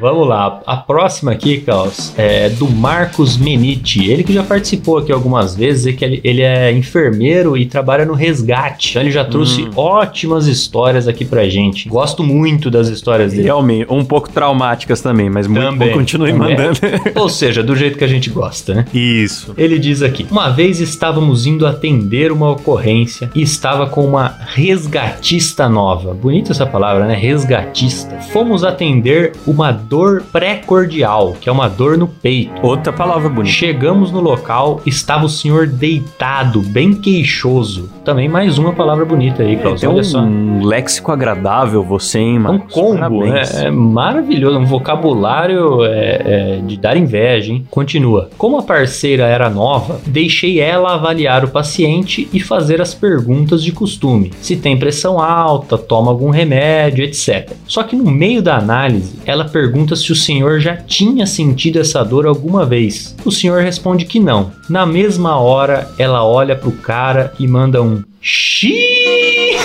[0.00, 0.60] Vamos lá.
[0.66, 4.10] A próxima aqui, Klaus, é do Marcos Menite.
[4.10, 8.04] Ele que já participou aqui algumas vezes, e que ele, ele é enfermeiro e trabalha
[8.04, 8.90] no resgate.
[8.90, 9.70] Então ele já trouxe Hum.
[9.76, 11.88] ótimas histórias aqui pra gente.
[11.88, 13.44] Gosto muito das histórias dele.
[13.44, 15.88] Realmente, um pouco traumáticas também, mas muito Também.
[15.90, 15.94] bom.
[15.98, 16.56] Continue Também.
[16.56, 16.78] mandando.
[17.20, 18.84] Ou seja, do jeito que a gente gosta, né?
[18.94, 19.52] Isso.
[19.58, 25.68] Ele diz aqui: Uma vez estávamos indo atender uma ocorrência e estava com uma resgatista
[25.68, 26.14] nova.
[26.14, 27.14] Bonita essa palavra, né?
[27.14, 28.16] Resgatista.
[28.32, 32.64] Fomos atender uma dor pré-cordial, que é uma dor no peito.
[32.64, 33.52] Outra palavra bonita.
[33.52, 37.90] Chegamos no local, estava o senhor deitado, bem queixoso.
[38.04, 39.80] Também mais uma palavra bonita aí, Klaus.
[39.80, 40.20] Tem Olha só.
[40.20, 42.72] um léxico agradável você, hein, É um Marcos?
[42.72, 43.42] combo, né?
[43.56, 47.66] É maravilhoso, um vocabulário é, é, de dar inveja, hein?
[47.68, 48.30] Continua.
[48.38, 53.72] Como a parceira era nova, deixei ela avaliar o paciente e fazer as perguntas de
[53.72, 54.30] costume.
[54.40, 57.54] Se tem pressão alta, toma algum remédio, etc.
[57.66, 61.80] Só que no meio da análise, ela pergunta pergunta se o senhor já tinha sentido
[61.80, 63.16] essa dor alguma vez.
[63.24, 64.52] O senhor responde que não.
[64.68, 69.56] Na mesma hora, ela olha pro cara e manda um xiii.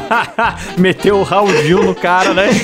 [0.78, 2.48] Meteu o Raul Gil no cara, né?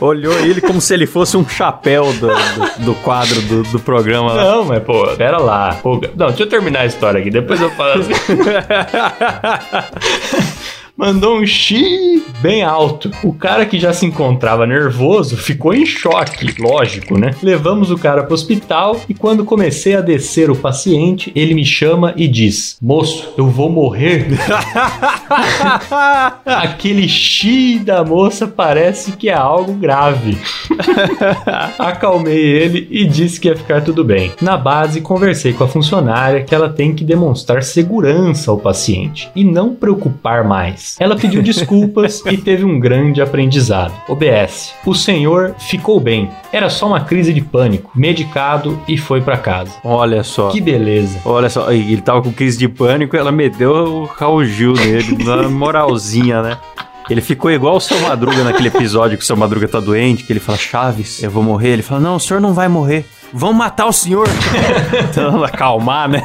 [0.00, 4.32] Olhou ele como se ele fosse um chapéu do, do, do quadro do, do programa
[4.32, 4.44] lá.
[4.44, 5.78] Não, mas pô, pera lá.
[5.82, 8.12] Pô, não, deixa eu terminar a história aqui, depois eu falo assim.
[10.98, 13.08] Mandou um xi bem alto.
[13.22, 17.30] O cara que já se encontrava nervoso ficou em choque, lógico, né?
[17.40, 22.14] Levamos o cara pro hospital e quando comecei a descer o paciente, ele me chama
[22.16, 24.26] e diz: Moço, eu vou morrer.
[26.44, 30.36] Aquele xi da moça parece que é algo grave.
[31.78, 34.32] Acalmei ele e disse que ia ficar tudo bem.
[34.42, 39.44] Na base, conversei com a funcionária que ela tem que demonstrar segurança ao paciente e
[39.44, 40.87] não preocupar mais.
[40.98, 43.92] Ela pediu desculpas e teve um grande aprendizado.
[44.08, 44.72] OBS.
[44.84, 46.30] O senhor ficou bem.
[46.52, 49.72] Era só uma crise de pânico, medicado e foi para casa.
[49.84, 50.50] Olha só.
[50.50, 51.20] Que beleza.
[51.24, 55.48] Olha só, ele tava com crise de pânico, ela meteu o Raul Gil nele, na
[55.48, 56.58] moralzinha, né?
[57.10, 60.32] Ele ficou igual o seu Madruga naquele episódio que o seu Madruga tá doente, que
[60.32, 61.70] ele fala, Chaves, eu vou morrer.
[61.70, 63.06] Ele fala, não, o senhor não vai morrer.
[63.32, 64.26] Vão matar o senhor.
[65.10, 66.22] então, acalmar, né?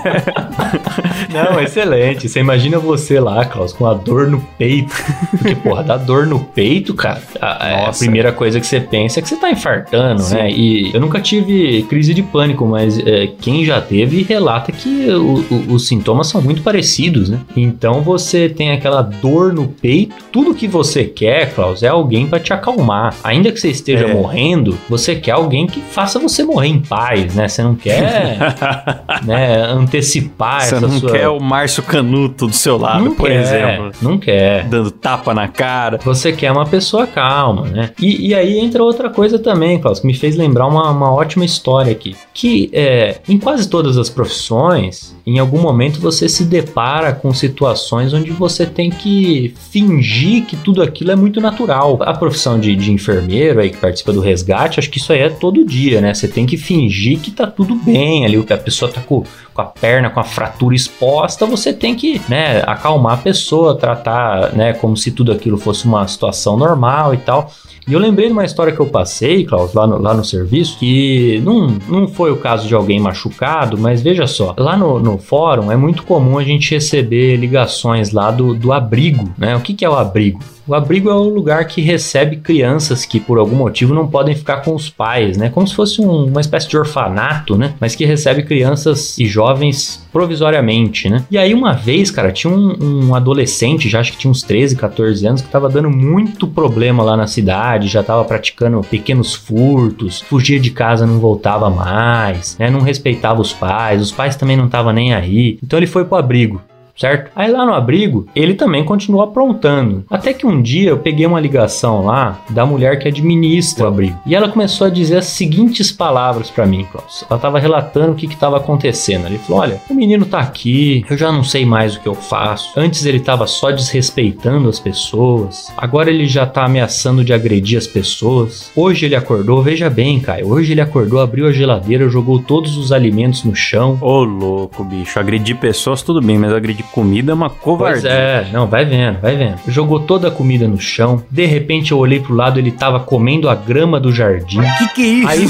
[1.34, 2.30] Não, excelente.
[2.30, 4.94] Você imagina você lá, Klaus, com a dor no peito.
[5.32, 7.22] Porque, porra, dá dor no peito, cara.
[7.42, 8.00] A, a Nossa.
[8.00, 10.36] primeira coisa que você pensa é que você tá infartando, Sim.
[10.36, 10.52] né?
[10.52, 15.44] E eu nunca tive crise de pânico, mas é, quem já teve relata que o-
[15.50, 17.40] o- os sintomas são muito parecidos, né?
[17.56, 20.16] Então você tem aquela dor no peito.
[20.32, 23.16] Tudo que você quer, Klaus, é alguém pra te acalmar.
[23.24, 24.14] Ainda que você esteja É.
[24.14, 26.93] morrendo, você quer alguém que faça você morrer em paz,
[27.34, 27.48] né?
[27.48, 28.38] Você não quer
[29.24, 31.12] né, antecipar Você essa não sua...
[31.12, 33.92] quer o Márcio Canuto do seu lado, não por quer, exemplo.
[34.02, 34.66] Não quer.
[34.66, 36.00] Dando tapa na cara.
[36.04, 37.92] Você quer uma pessoa calma, né?
[38.00, 41.46] E, e aí entra outra coisa também, Klaus, que me fez lembrar uma, uma ótima
[41.46, 42.16] história aqui.
[42.34, 48.14] Que é, em quase todas as profissões, em algum momento você se depara com situações
[48.14, 51.98] onde você tem que fingir que tudo aquilo é muito natural.
[52.02, 55.30] A profissão de, de enfermeiro aí que participa do resgate, acho que isso aí é
[55.30, 56.14] todo dia, né?
[56.14, 59.62] Você tem que fingir que tá tudo bem ali, que a pessoa tá com, com
[59.62, 64.74] a perna, com a fratura exposta, você tem que, né, acalmar a pessoa, tratar, né,
[64.74, 67.50] como se tudo aquilo fosse uma situação normal e tal.
[67.88, 70.78] E eu lembrei de uma história que eu passei, Klaus, lá no, lá no serviço,
[70.80, 75.18] que não, não foi o caso de alguém machucado, mas veja só, lá no, no
[75.18, 79.56] fórum é muito comum a gente receber ligações lá do, do abrigo, né?
[79.56, 80.40] O que, que é o abrigo?
[80.66, 84.58] O abrigo é o lugar que recebe crianças que por algum motivo não podem ficar
[84.58, 85.50] com os pais, né?
[85.50, 87.74] Como se fosse um- uma espécie de orfanato, né?
[87.82, 91.26] Mas que recebe crianças e jovens provisoriamente, né?
[91.30, 94.76] E aí uma vez, cara, tinha um, um adolescente, já acho que tinha uns 13,
[94.78, 100.22] 14 anos, que tava dando muito problema lá na cidade, já tava praticando pequenos furtos,
[100.22, 102.70] fugia de casa, não voltava mais, né?
[102.70, 105.58] Não respeitava os pais, os pais também não estavam nem aí.
[105.62, 106.62] Então ele foi pro abrigo
[106.98, 107.32] certo?
[107.36, 110.06] Aí lá no abrigo, ele também continuou aprontando.
[110.10, 114.20] Até que um dia eu peguei uma ligação lá da mulher que administra o abrigo.
[114.26, 117.26] E ela começou a dizer as seguintes palavras pra mim, Klaus.
[117.30, 119.26] Ela tava relatando o que que tava acontecendo.
[119.26, 122.16] Ele falou: "Olha, o menino tá aqui, eu já não sei mais o que eu
[122.16, 122.72] faço.
[122.78, 125.72] Antes ele tava só desrespeitando as pessoas.
[125.78, 128.72] Agora ele já tá ameaçando de agredir as pessoas.
[128.76, 130.48] Hoje ele acordou, veja bem, Caio.
[130.48, 133.98] Hoje ele acordou, abriu a geladeira, jogou todos os alimentos no chão.
[134.02, 135.20] Ô, louco, bicho.
[135.20, 138.10] Agredir pessoas, tudo bem, mas agredir comida é uma Pois covardia.
[138.10, 139.60] é, não, vai vendo, vai vendo.
[139.68, 141.24] Jogou toda a comida no chão.
[141.30, 144.62] De repente eu olhei pro lado, ele tava comendo a grama do jardim.
[144.78, 145.28] Que que é isso?
[145.30, 145.48] Aí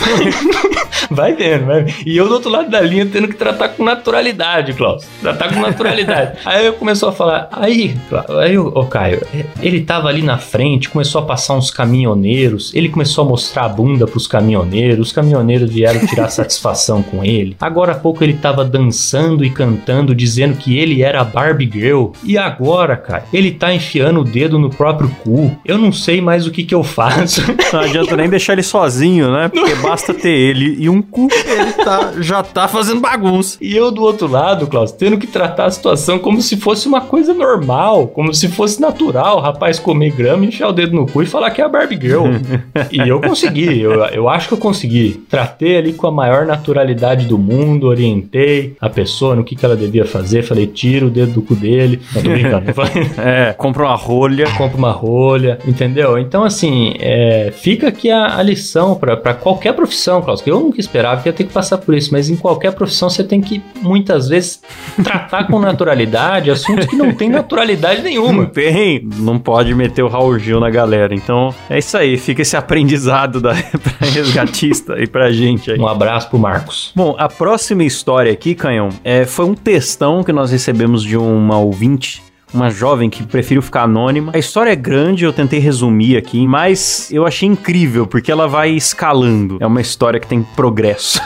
[1.09, 1.95] vai vendo, vai vendo.
[2.05, 5.05] E eu do outro lado da linha tendo que tratar com naturalidade, Klaus.
[5.21, 6.39] Tratar com naturalidade.
[6.45, 7.95] aí eu começou a falar, aí,
[8.41, 9.21] aí o ô, Caio,
[9.61, 13.69] ele tava ali na frente, começou a passar uns caminhoneiros, ele começou a mostrar a
[13.69, 17.55] bunda pros caminhoneiros, os caminhoneiros vieram tirar satisfação com ele.
[17.59, 22.11] Agora há pouco ele tava dançando e cantando, dizendo que ele era a Barbie Girl.
[22.23, 25.55] E agora, cara, ele tá enfiando o dedo no próprio cu.
[25.65, 27.41] Eu não sei mais o que que eu faço.
[27.71, 29.47] Não adianta nem deixar ele sozinho, né?
[29.49, 33.57] Porque basta ter ele e um cu, ele tá, já tá fazendo bagunça.
[33.61, 36.99] E eu do outro lado, Klaus, tendo que tratar a situação como se fosse uma
[36.99, 41.23] coisa normal, como se fosse natural o rapaz comer grama, enfiar o dedo no cu
[41.23, 42.25] e falar que é a Barbie Girl.
[42.91, 45.23] e eu consegui, eu, eu acho que eu consegui.
[45.29, 49.77] Tratei ali com a maior naturalidade do mundo, orientei a pessoa no que, que ela
[49.77, 52.01] devia fazer, falei, tira o dedo do cu dele.
[52.13, 52.73] Não, tô brincando.
[52.73, 54.49] Falei, É, compra uma rolha.
[54.57, 56.17] compra uma rolha, entendeu?
[56.17, 60.41] Então, assim, é, fica aqui a, a lição pra pra qualquer profissão, Klaus.
[60.41, 63.09] que Eu, nunca esperava que ia ter que passar por isso, mas em qualquer profissão
[63.09, 64.61] você tem que, muitas vezes,
[65.03, 68.45] tratar com naturalidade assuntos que não tem naturalidade Não nenhuma.
[68.47, 71.13] tem, não pode meter o Raul Gil na galera.
[71.13, 75.79] Então é isso aí, fica esse aprendizado da, pra resgatista e pra gente aí.
[75.79, 76.91] Um abraço pro Marcos.
[76.95, 81.57] Bom, a próxima história aqui, Canhão, é, foi um textão que nós recebemos de uma
[81.59, 82.23] ouvinte.
[82.53, 84.31] Uma jovem que preferiu ficar anônima.
[84.35, 88.71] A história é grande, eu tentei resumir aqui, mas eu achei incrível, porque ela vai
[88.71, 89.57] escalando.
[89.59, 91.19] É uma história que tem progresso.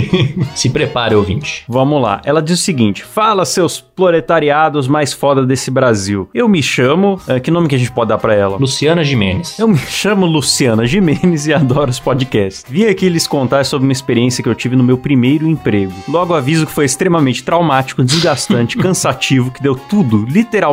[0.54, 1.64] Se prepare, ouvinte.
[1.68, 2.22] Vamos lá.
[2.24, 6.28] Ela diz o seguinte: Fala, seus proletariados mais foda desse Brasil.
[6.34, 7.20] Eu me chamo.
[7.28, 8.56] eh, que nome que a gente pode dar pra ela?
[8.56, 9.58] Luciana Jimenez.
[9.58, 12.64] Eu me chamo Luciana Jimenez e adoro os podcasts.
[12.68, 15.92] Vim aqui lhes contar sobre uma experiência que eu tive no meu primeiro emprego.
[16.08, 20.69] Logo aviso que foi extremamente traumático, desgastante, cansativo, que deu tudo, literalmente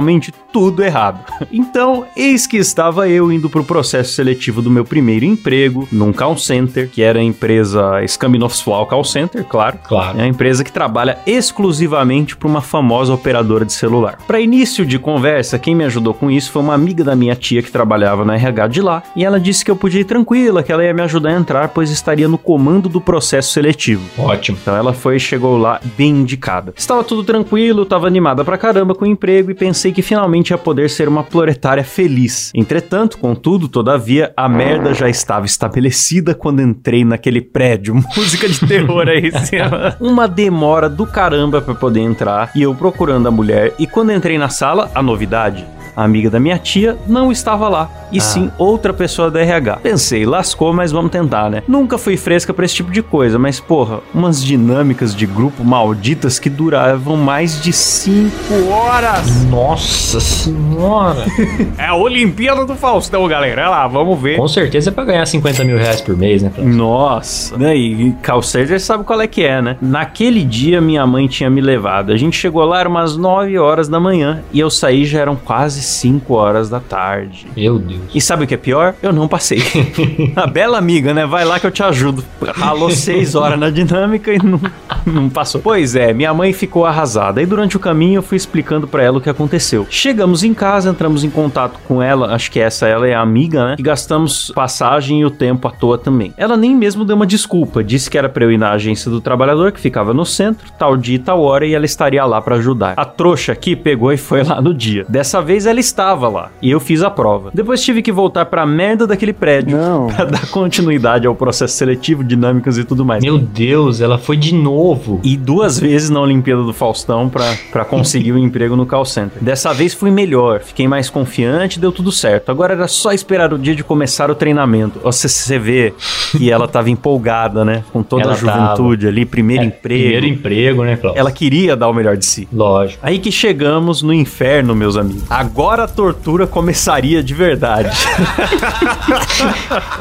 [0.51, 1.19] tudo errado.
[1.49, 6.37] Então, eis que estava eu indo pro processo seletivo do meu primeiro emprego, num call
[6.37, 9.79] center, que era a empresa Scambinoff-Flow Call Center, claro.
[9.87, 10.19] Claro.
[10.19, 14.17] É a empresa que trabalha exclusivamente para uma famosa operadora de celular.
[14.27, 17.61] Para início de conversa, quem me ajudou com isso foi uma amiga da minha tia
[17.61, 20.71] que trabalhava na RH de lá, e ela disse que eu podia ir tranquila, que
[20.71, 24.03] ela ia me ajudar a entrar, pois estaria no comando do processo seletivo.
[24.17, 24.57] Ótimo.
[24.61, 26.73] Então ela foi e chegou lá bem indicada.
[26.75, 30.57] Estava tudo tranquilo, estava animada pra caramba com o emprego e pensei que finalmente ia
[30.57, 32.51] poder ser uma proletária feliz.
[32.53, 37.95] Entretanto, contudo, todavia, a merda já estava estabelecida quando entrei naquele prédio.
[38.15, 39.31] Música de terror aí.
[39.99, 43.73] Uma demora do caramba pra poder entrar e eu procurando a mulher.
[43.79, 45.65] E quando entrei na sala, a novidade.
[45.97, 49.77] A amiga da minha tia não estava lá, e sim outra pessoa da RH.
[49.81, 51.63] Pensei, lascou, mas vamos tentar, né?
[51.67, 56.37] Nunca fui fresca pra esse tipo de coisa, mas porra, umas dinâmicas de grupo malditas
[56.37, 58.31] que duravam mais de 5
[58.69, 59.43] horas.
[59.45, 61.25] Nossa senhora.
[61.77, 63.63] É a Olimpíada do Faustão, galera.
[63.63, 64.37] Olha lá, vamos ver.
[64.37, 66.51] Com certeza é pra ganhar 50 mil reais por mês, né?
[66.57, 67.75] Nossa, né?
[67.75, 69.77] E call center sabe qual é que é, né?
[69.81, 72.11] Naquele dia minha mãe tinha me levado.
[72.11, 75.35] A gente chegou lá, eram umas 9 horas da manhã e eu saí já eram
[75.35, 77.47] quase 5 horas da tarde.
[77.55, 78.01] Meu Deus.
[78.13, 78.95] E sabe o que é pior?
[79.01, 79.61] Eu não passei.
[80.35, 81.25] A bela amiga, né?
[81.25, 82.23] Vai lá que eu te ajudo.
[82.55, 84.59] Ralou 6 horas na dinâmica e não,
[85.13, 85.61] não passou.
[85.61, 87.41] Pois é, minha mãe ficou arrasada.
[87.41, 89.87] E durante o caminho eu fui explicando pra ela o que aconteceu.
[89.89, 92.33] Chegamos em casa, entramos em contato com ela.
[92.33, 93.75] Acho que essa ela é a amiga, né?
[93.77, 96.33] E gastamos passagem e o tempo à toa também.
[96.37, 97.83] Ela nem mesmo deu uma desculpa.
[97.83, 100.97] Disse que era pra eu ir na agência do trabalhador, que ficava no centro, tal
[100.97, 102.93] dia e tal hora, e ela estaria lá pra ajudar.
[102.97, 105.05] A trouxa aqui pegou e foi lá no dia.
[105.07, 106.51] Dessa vez ela estava lá.
[106.61, 107.51] E eu fiz a prova.
[107.53, 109.77] Depois tive que voltar pra merda daquele prédio.
[109.77, 110.07] Não.
[110.17, 113.23] Pra dar continuidade ao processo seletivo, dinâmicas e tudo mais.
[113.23, 114.96] Meu Deus, ela foi de novo.
[115.23, 119.41] E duas vezes na Olimpíada do Faustão pra conseguir o emprego no call center.
[119.41, 122.49] Dessa vez fui melhor, fiquei mais confiante, deu tudo certo.
[122.49, 124.99] Agora era só esperar o dia de começar o treinamento.
[125.03, 125.93] Você, você vê
[126.31, 127.83] que ela tava empolgada, né?
[127.91, 130.03] Com toda Ela a juventude ali, primeiro É, emprego.
[130.03, 131.19] Primeiro emprego, né, Cláudio?
[131.19, 132.47] Ela queria dar o melhor de si.
[132.51, 132.99] Lógico.
[133.05, 135.23] Aí que chegamos no inferno, meus amigos.
[135.29, 137.89] Agora a tortura começaria de verdade.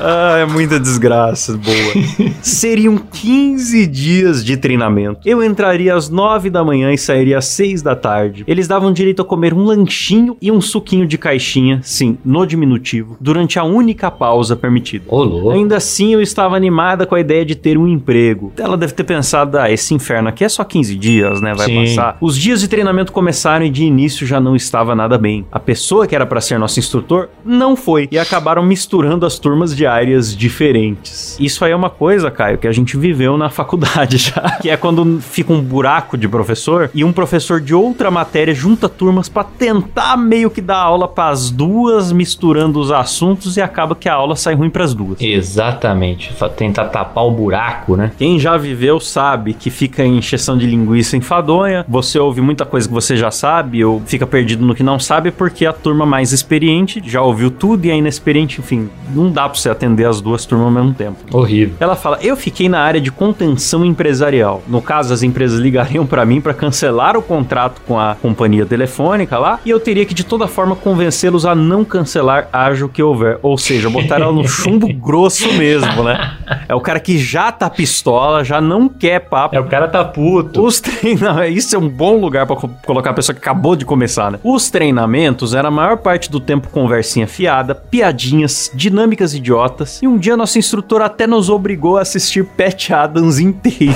[0.01, 2.33] ah, é muita desgraça, boa.
[2.43, 4.86] Seriam 15 dias de treinamento.
[5.25, 8.45] Eu entraria às 9 da manhã e sairia às 6 da tarde.
[8.47, 13.17] Eles davam direito a comer um lanchinho e um suquinho de caixinha, sim, no diminutivo,
[13.21, 15.05] durante a única pausa permitida.
[15.09, 15.51] Ô, louco.
[15.51, 18.53] Ainda assim, eu estava animada com a ideia de ter um emprego.
[18.57, 21.55] Ela deve ter pensado, ah, esse inferno aqui é só 15 dias, né?
[21.55, 21.85] Vai Sim.
[21.85, 22.17] passar.
[22.21, 25.47] Os dias de treinamento começaram e de início já não estava nada bem.
[25.51, 29.75] A pessoa que era para ser nosso instrutor não foi e acabaram misturando as turmas
[29.75, 31.37] de áreas diferentes.
[31.41, 34.76] Isso aí é uma coisa, Caio, que a gente viveu na faculdade já, que é
[34.77, 39.45] quando fica um buraco de professor e um professor de outra matéria junta turmas para
[39.45, 44.15] tentar meio que dar aula para as duas, misturando os assuntos e acaba que a
[44.15, 45.21] aula sai ruim para as duas.
[45.21, 46.35] Exatamente.
[46.57, 48.13] Tentar tapar o buraco, né?
[48.19, 52.87] Quem já viveu sabe que fica em encheção de linguiça enfadonha, você ouve muita coisa
[52.89, 56.33] que você já sabe ou fica perdido no que não sabe porque a turma mais
[56.33, 60.45] experiente já ouviu tudo e a inexperiente, enfim, não dá pra você atender as duas
[60.45, 61.17] turmas ao mesmo tempo.
[61.33, 61.77] Horrível.
[61.81, 64.63] Ela fala: Eu fiquei na área de contenção empresarial.
[64.69, 69.39] No caso, as empresas ligariam pra mim pra cancelar o contrato com a companhia telefônica
[69.39, 73.03] lá e eu teria que de toda forma convencê-los a não cancelar, haja o que
[73.03, 73.39] houver.
[73.43, 76.35] Ou seja, botar ela no chumbo grosso mesmo, né?
[76.69, 79.55] É o cara que já tá pistola, já não quer papo.
[79.57, 80.65] É, o cara tá puto.
[80.65, 81.57] Os treinamentos.
[81.67, 84.39] Isso é um bom lugar pra co- colocar a pessoa que acabou de começar, né?
[84.43, 90.01] Os treinamentos era a maior parte do tempo conversinha fiada, piadinhas, dinâmicas idiotas.
[90.03, 93.95] E um dia nosso instrutor até nos obrigou a assistir Pat Adams inteiro.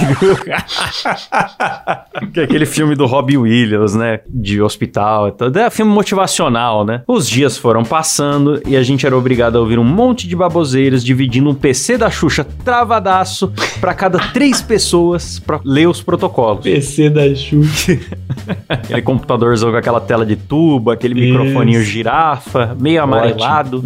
[2.32, 4.20] que é aquele filme do Robbie Williams, né?
[4.28, 5.58] De hospital e tudo.
[5.58, 7.02] É filme motivacional, né?
[7.06, 11.04] Os dias foram passando e a gente era obrigado a ouvir um monte de baboseiras
[11.04, 16.62] dividindo um PC da Xuxa travadaço pra cada três pessoas pra ler os protocolos.
[16.62, 17.98] PC da Xuxa.
[18.68, 21.38] Aquele computadorzão com aquela tela de tubo, aquele Isso.
[21.38, 23.84] microfoninho girafa, meio amarelado.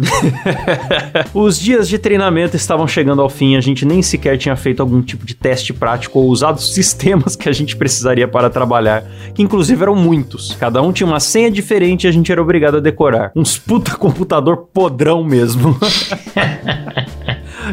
[1.33, 5.01] Os dias de treinamento estavam chegando ao fim, a gente nem sequer tinha feito algum
[5.01, 9.41] tipo de teste prático ou usado os sistemas que a gente precisaria para trabalhar, que
[9.41, 10.55] inclusive eram muitos.
[10.59, 13.31] Cada um tinha uma senha diferente e a gente era obrigado a decorar.
[13.35, 15.77] Uns puta computador podrão mesmo.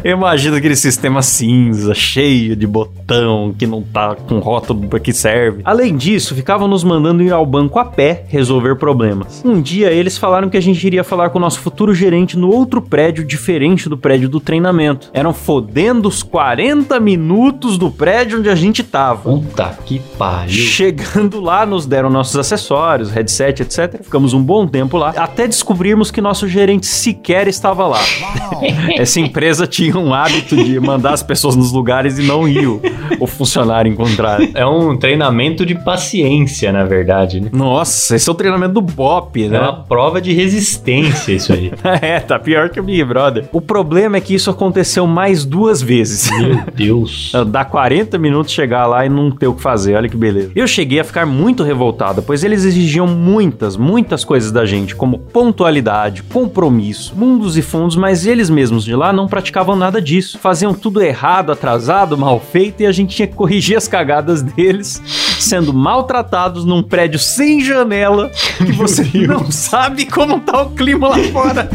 [0.05, 5.12] Eu imagino aquele sistema cinza, cheio de botão, que não tá com rótulo pra que
[5.12, 5.62] serve.
[5.64, 9.43] Além disso, ficavam nos mandando ir ao banco a pé resolver problemas.
[9.45, 12.51] Um dia eles falaram que a gente iria falar com o nosso futuro gerente no
[12.51, 15.11] outro prédio diferente do prédio do treinamento.
[15.12, 19.30] Eram fodendo os 40 minutos do prédio onde a gente tava.
[19.30, 20.53] Puta que pariu.
[20.53, 24.03] Chegando lá, nos deram nossos acessórios, headset, etc.
[24.03, 28.01] Ficamos um bom tempo lá, até descobrirmos que nosso gerente sequer estava lá.
[28.97, 32.80] Essa empresa tinha um hábito de mandar as pessoas nos lugares e não ir o,
[33.18, 34.41] o funcionário encontrar.
[34.55, 37.49] É um treinamento de paciência, na verdade, né?
[37.53, 39.61] Nossa, esse é o treinamento do BOP, É né?
[39.61, 41.72] uma prova de resistência isso aí.
[42.03, 43.45] É, tá pior que o Big Brother.
[43.53, 46.30] O problema é que isso aconteceu mais duas vezes.
[46.30, 47.33] Meu Deus.
[47.49, 50.51] Dá 40 minutos chegar lá e não ter o que fazer, olha que beleza.
[50.55, 55.18] Eu cheguei a ficar muito revoltada, pois eles exigiam muitas, muitas coisas da gente, como
[55.18, 60.39] pontualidade, compromisso, mundos e fundos, mas eles mesmos de lá não praticavam nada disso.
[60.39, 65.03] Faziam tudo errado, atrasado, mal feito e a gente tinha que corrigir as cagadas deles,
[65.43, 71.18] sendo maltratados num prédio sem janela, que você não sabe como tá o clima lá
[71.32, 71.68] fora.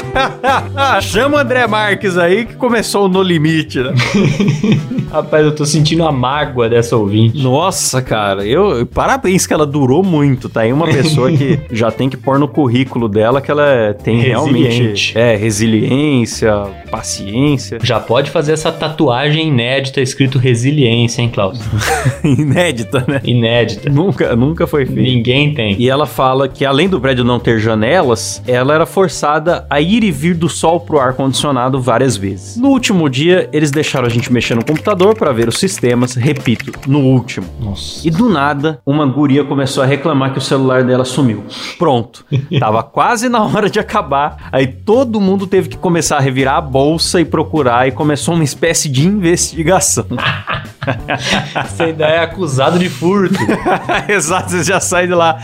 [1.02, 3.92] Chama o André Marques aí que começou no limite, né?
[5.10, 7.42] Rapaz, eu tô sentindo a mágoa dessa ouvinte.
[7.42, 10.60] Nossa, cara, eu parabéns que ela durou muito, tá?
[10.60, 15.12] aí uma pessoa que já tem que pôr no currículo dela que ela tem realmente
[15.18, 16.52] é resiliência,
[16.90, 21.60] paciência, Já pode fazer essa tatuagem inédita escrito resiliência, hein, Klaus?
[22.22, 22.59] inédita,
[23.06, 23.20] né?
[23.24, 23.90] Inédita.
[23.90, 25.00] Nunca, nunca foi feito.
[25.00, 25.76] Ninguém tem.
[25.78, 30.04] E ela fala que além do prédio não ter janelas, ela era forçada a ir
[30.04, 32.56] e vir do sol pro ar condicionado várias vezes.
[32.56, 36.72] No último dia, eles deixaram a gente mexer no computador para ver os sistemas, repito,
[36.88, 37.46] no último.
[37.60, 38.06] Nossa.
[38.06, 41.44] E do nada, uma guria começou a reclamar que o celular dela sumiu.
[41.78, 42.24] Pronto.
[42.58, 44.48] Tava quase na hora de acabar.
[44.52, 47.88] Aí todo mundo teve que começar a revirar a bolsa e procurar.
[47.88, 50.06] E começou uma espécie de investigação.
[51.66, 52.18] Você ainda é
[52.50, 53.38] acusado de furto.
[54.08, 55.38] Exato, você já sai de lá.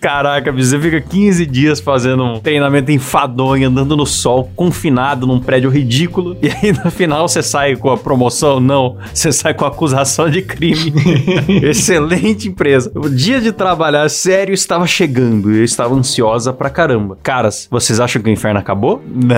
[0.00, 5.70] Caraca, você fica 15 dias fazendo um treinamento enfadonho, andando no sol, confinado num prédio
[5.70, 6.36] ridículo.
[6.40, 8.58] E aí no final você sai com a promoção?
[8.58, 8.96] Não.
[9.12, 10.94] Você sai com a acusação de crime.
[11.62, 12.90] Excelente empresa.
[12.94, 17.18] O dia de trabalhar sério estava chegando e eu estava ansiosa pra caramba.
[17.22, 19.02] Caras, vocês acham que o inferno acabou?
[19.06, 19.30] Não.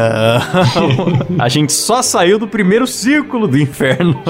[1.43, 4.23] A gente só saiu do primeiro círculo do inferno.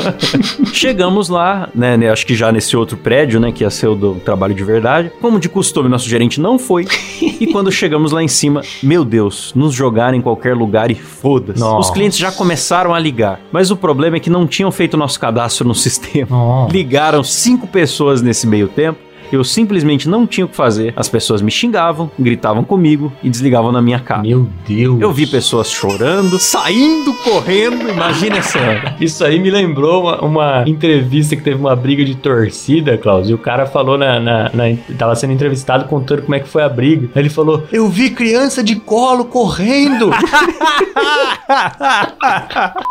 [0.72, 3.52] Chegamos lá, né, né, Acho que já nesse outro prédio, né?
[3.52, 5.10] Que ia ser o do trabalho de verdade.
[5.20, 6.86] Como de costume, nosso gerente não foi.
[7.20, 11.62] E quando chegamos lá em cima, meu Deus, nos jogaram em qualquer lugar e foda-se.
[11.62, 13.40] Os clientes já começaram a ligar.
[13.50, 16.28] Mas o problema é que não tinham feito nosso cadastro no sistema.
[16.30, 16.72] Nossa.
[16.72, 18.98] Ligaram cinco pessoas nesse meio tempo.
[19.32, 20.92] Eu simplesmente não tinha o que fazer.
[20.96, 24.22] As pessoas me xingavam, gritavam comigo e desligavam na minha cara.
[24.22, 25.00] Meu Deus.
[25.00, 27.88] Eu vi pessoas chorando, saindo correndo.
[27.88, 28.58] Imagina essa.
[29.00, 33.28] Isso aí me lembrou uma, uma entrevista que teve uma briga de torcida, Klaus.
[33.28, 36.62] E o cara falou na, na, na- Tava sendo entrevistado contando como é que foi
[36.62, 37.08] a briga.
[37.14, 40.10] Aí ele falou: Eu vi criança de colo correndo.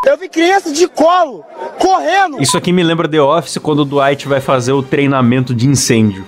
[0.05, 1.43] Eu vi criança de colo,
[1.79, 2.41] correndo.
[2.41, 6.25] Isso aqui me lembra The Office quando o Dwight vai fazer o treinamento de incêndio.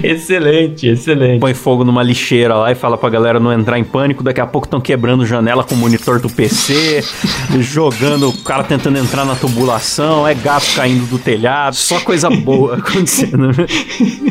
[0.02, 1.40] excelente, excelente.
[1.40, 4.22] Põe fogo numa lixeira lá e fala pra galera não entrar em pânico.
[4.22, 7.02] Daqui a pouco estão quebrando janela com o monitor do PC,
[7.60, 12.76] jogando o cara tentando entrar na tubulação, é gato caindo do telhado, só coisa boa
[12.78, 13.50] acontecendo.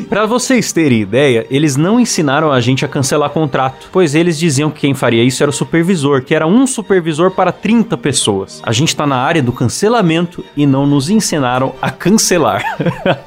[0.09, 4.69] pra vocês terem ideia, eles não ensinaram a gente a cancelar contrato, pois eles diziam
[4.69, 8.61] que quem faria isso era o supervisor, que era um supervisor para 30 pessoas.
[8.63, 12.63] A gente tá na área do cancelamento e não nos ensinaram a cancelar.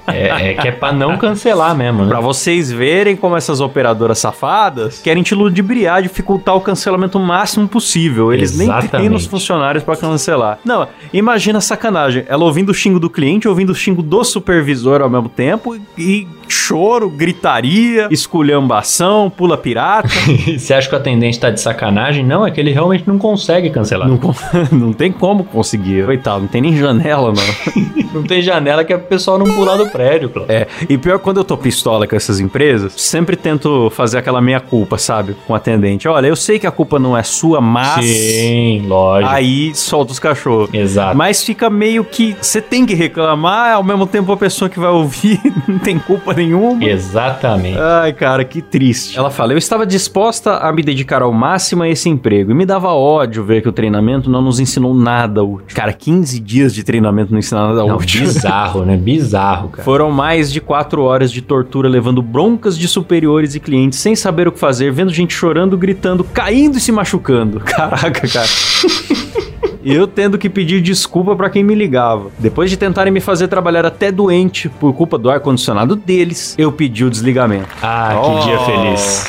[0.07, 2.09] É, é que é pra não cancelar mesmo, né?
[2.09, 8.32] Pra vocês verem como essas operadoras safadas querem te ludibriar, dificultar o cancelamento máximo possível.
[8.32, 8.90] Eles nem Exatamente.
[8.90, 10.58] treinam os funcionários pra cancelar.
[10.64, 12.24] Não, imagina a sacanagem.
[12.26, 16.26] Ela ouvindo o xingo do cliente, ouvindo o xingo do supervisor ao mesmo tempo e
[16.49, 20.09] choro, gritaria, esculhambação, pula pirata.
[20.59, 22.24] Você acha que o atendente tá de sacanagem?
[22.24, 24.09] Não, é que ele realmente não consegue cancelar.
[24.09, 24.18] não,
[24.72, 26.05] não tem como conseguir.
[26.07, 28.07] Coitado, não tem nem janela, mano.
[28.16, 30.51] Não tem janela que é pro pessoal não pular do prédio, Cláudio.
[30.55, 34.59] É, e pior quando eu tô pistola com essas empresas, sempre tento fazer aquela meia
[34.59, 35.36] culpa, sabe?
[35.47, 36.09] Com o atendente.
[36.09, 38.07] Olha, eu sei que a culpa não é sua, mas.
[38.07, 39.30] Sim, lógico.
[39.34, 40.72] Aí solta os cachorros.
[40.72, 41.14] Exato.
[41.14, 44.90] Mas fica meio que você tem que reclamar, ao mesmo tempo a pessoa que vai
[44.90, 45.38] ouvir
[45.68, 46.84] não tem culpa nenhuma.
[46.84, 47.78] Exatamente.
[47.78, 49.18] Ai, cara, que triste.
[49.18, 52.51] Ela fala: Eu estava disposta a me dedicar ao máximo a esse emprego.
[52.51, 55.74] E me dava ódio ver que o treinamento não nos ensinou nada útil.
[55.74, 58.20] Cara, 15 dias de treinamento não ensina nada Não, útil.
[58.22, 58.97] bizarro, né?
[58.97, 59.82] Bizarro, cara.
[59.84, 64.49] Foram mais de quatro horas de tortura, levando broncas de superiores e clientes, sem saber
[64.49, 67.61] o que fazer, vendo gente chorando, gritando, caindo e se machucando.
[67.64, 68.47] Caraca, cara.
[69.89, 72.30] Eu tendo que pedir desculpa pra quem me ligava.
[72.39, 77.05] Depois de tentarem me fazer trabalhar até doente por culpa do ar-condicionado deles, eu pedi
[77.05, 77.68] o desligamento.
[77.80, 78.39] Ah, que Oh.
[78.45, 79.26] dia feliz.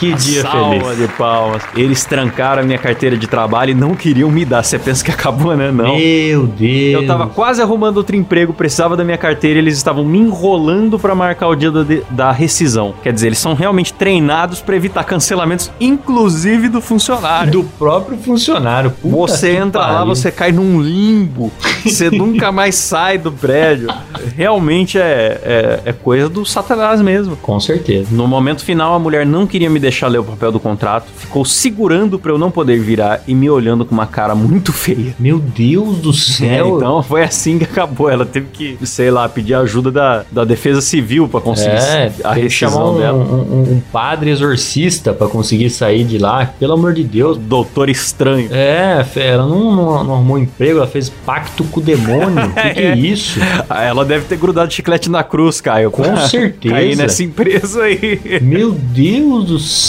[0.00, 0.96] Que dia Salva feliz.
[0.98, 1.62] de palmas.
[1.76, 4.62] Eles trancaram a minha carteira de trabalho e não queriam me dar.
[4.62, 5.70] Você pensa que acabou, né?
[5.70, 5.94] Não.
[5.98, 7.02] Meu Deus.
[7.02, 10.98] Eu tava quase arrumando outro emprego, precisava da minha carteira e eles estavam me enrolando
[10.98, 12.94] pra marcar o dia da, da rescisão.
[13.02, 17.52] Quer dizer, eles são realmente treinados pra evitar cancelamentos, inclusive do funcionário.
[17.52, 18.90] Do próprio funcionário.
[19.02, 20.06] Puta Você entra lá, pariu.
[20.06, 21.52] você cai num limbo.
[21.84, 23.88] Você nunca mais sai do prédio.
[24.34, 27.36] Realmente é, é, é coisa do satanás mesmo.
[27.36, 28.08] Com certeza.
[28.10, 31.44] No momento final, a mulher não queria me deixar ler o papel do contrato, ficou
[31.44, 35.14] segurando pra eu não poder virar e me olhando com uma cara muito feia.
[35.18, 36.76] Meu Deus do É, céu.
[36.76, 38.08] então foi assim que acabou.
[38.10, 42.32] Ela teve que, sei lá, pedir ajuda da, da defesa civil pra conseguir É, a
[42.32, 43.18] rescisão um, dela.
[43.18, 46.46] um- um padre exorcista pra conseguir sair de lá.
[46.58, 47.36] Pelo amor de Deus.
[47.38, 48.48] Doutor estranho.
[48.52, 52.46] É, ela não, não, não arrumou emprego, ela fez pacto com o demônio.
[52.46, 53.38] O que, que é isso?
[53.70, 55.90] Ela deve ter grudado chiclete na cruz, Caio.
[55.90, 56.74] Com certeza.
[56.74, 58.40] Cair nessa empresa aí.
[58.42, 59.79] Meu Deus do céu,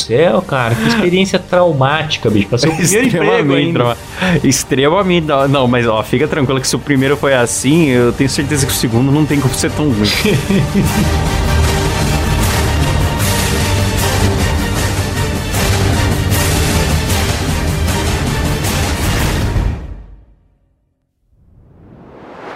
[0.48, 2.48] cara, que experiência traumática, bicho.
[2.48, 3.82] Pra ser o primeiro emprego Extremamente.
[3.82, 3.98] ainda.
[4.44, 5.28] Extremamente.
[5.50, 8.72] Não, mas ó, fica tranquila que se o primeiro foi assim, eu tenho certeza que
[8.72, 10.08] o segundo não tem como ser tão ruim.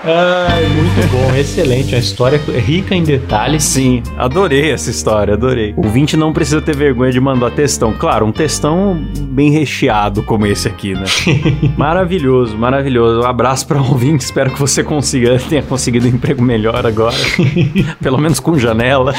[0.07, 0.64] Ai,
[0.95, 1.93] muito bom, excelente.
[1.93, 3.63] Uma história rica em detalhes.
[3.63, 5.73] Sim, adorei essa história, adorei.
[5.75, 7.93] O 20 não precisa ter vergonha de mandar textão.
[7.93, 11.03] Claro, um textão bem recheado como esse aqui, né?
[11.77, 13.21] maravilhoso, maravilhoso.
[13.21, 17.15] Um abraço para o ouvinte, espero que você consiga, tenha conseguido um emprego melhor agora.
[18.01, 19.13] Pelo menos com janela.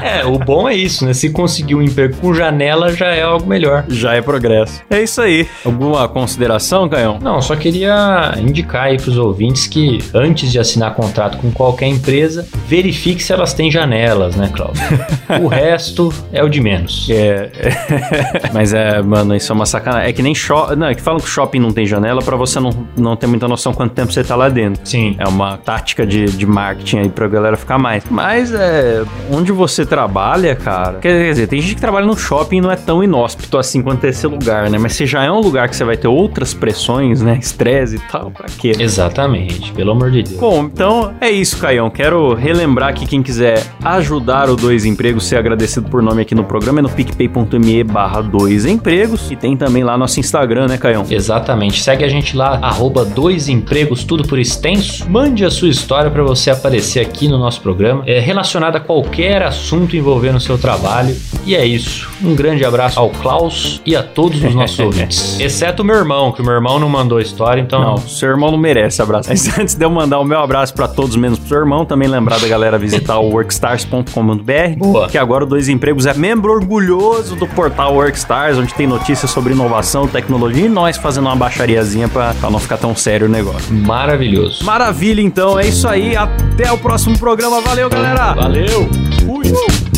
[0.00, 1.12] É, o bom é isso, né?
[1.12, 3.84] Se conseguir um emprego com janela, já é algo melhor.
[3.88, 4.82] Já é progresso.
[4.88, 5.48] É isso aí.
[5.64, 7.18] Alguma consideração, Canhão?
[7.20, 12.46] Não, só queria indicar aí pros ouvintes que antes de assinar contrato com qualquer empresa,
[12.66, 14.82] verifique se elas têm janelas, né, Cláudio?
[15.42, 17.08] o resto é o de menos.
[17.10, 17.50] É,
[18.52, 20.08] mas é, mano, isso é uma sacanagem.
[20.08, 20.76] É que nem shopping.
[20.76, 23.48] Não, é que falam que shopping não tem janela pra você não, não ter muita
[23.48, 24.80] noção quanto tempo você tá lá dentro.
[24.84, 25.16] Sim.
[25.18, 28.04] É uma tática de, de marketing aí pra galera ficar mais.
[28.10, 29.04] Mas é.
[29.30, 30.98] Onde você trabalha, cara.
[30.98, 34.04] Quer dizer, tem gente que trabalha no shopping e não é tão inóspito assim quanto
[34.04, 34.78] esse lugar, né?
[34.78, 37.38] Mas se já é um lugar que você vai ter outras pressões, né?
[37.40, 38.72] Estresse e tal, pra quê?
[38.78, 40.40] Exatamente, pelo amor de Deus.
[40.40, 41.90] Bom, então é isso, Caião.
[41.90, 46.44] Quero relembrar que quem quiser ajudar o Dois Empregos, ser agradecido por nome aqui no
[46.44, 49.30] programa, é no picpay.me barra dois empregos.
[49.30, 51.04] E tem também lá nosso Instagram, né, Caião?
[51.08, 51.82] Exatamente.
[51.82, 55.08] Segue a gente lá, arroba dois empregos, tudo por extenso.
[55.08, 59.42] Mande a sua história para você aparecer aqui no nosso programa, é, relacionada a qualquer
[59.42, 61.16] assunto envolvendo o seu trabalho.
[61.44, 62.10] E é isso.
[62.22, 65.38] Um grande abraço ao Klaus e a todos os nossos ouvintes.
[65.38, 67.80] Exceto o meu irmão, que o meu irmão não mandou a história, então.
[67.80, 69.28] Não, seu irmão não merece abraço.
[69.28, 72.08] Mas antes de eu mandar o meu abraço pra todos, menos pro seu irmão, também
[72.08, 74.78] lembrar da galera visitar o workstars.com.br.
[74.78, 75.08] Boa.
[75.08, 79.52] Que agora o Dois Empregos é membro orgulhoso do portal Workstars, onde tem notícias sobre
[79.52, 83.72] inovação, tecnologia e nós fazendo uma baixariazinha pra não ficar tão sério o negócio.
[83.74, 84.64] Maravilhoso.
[84.64, 85.58] Maravilha, então.
[85.58, 86.16] É isso aí.
[86.16, 87.60] Até o próximo programa.
[87.60, 88.34] Valeu, galera.
[88.34, 88.88] Valeu!
[89.24, 89.95] Fui.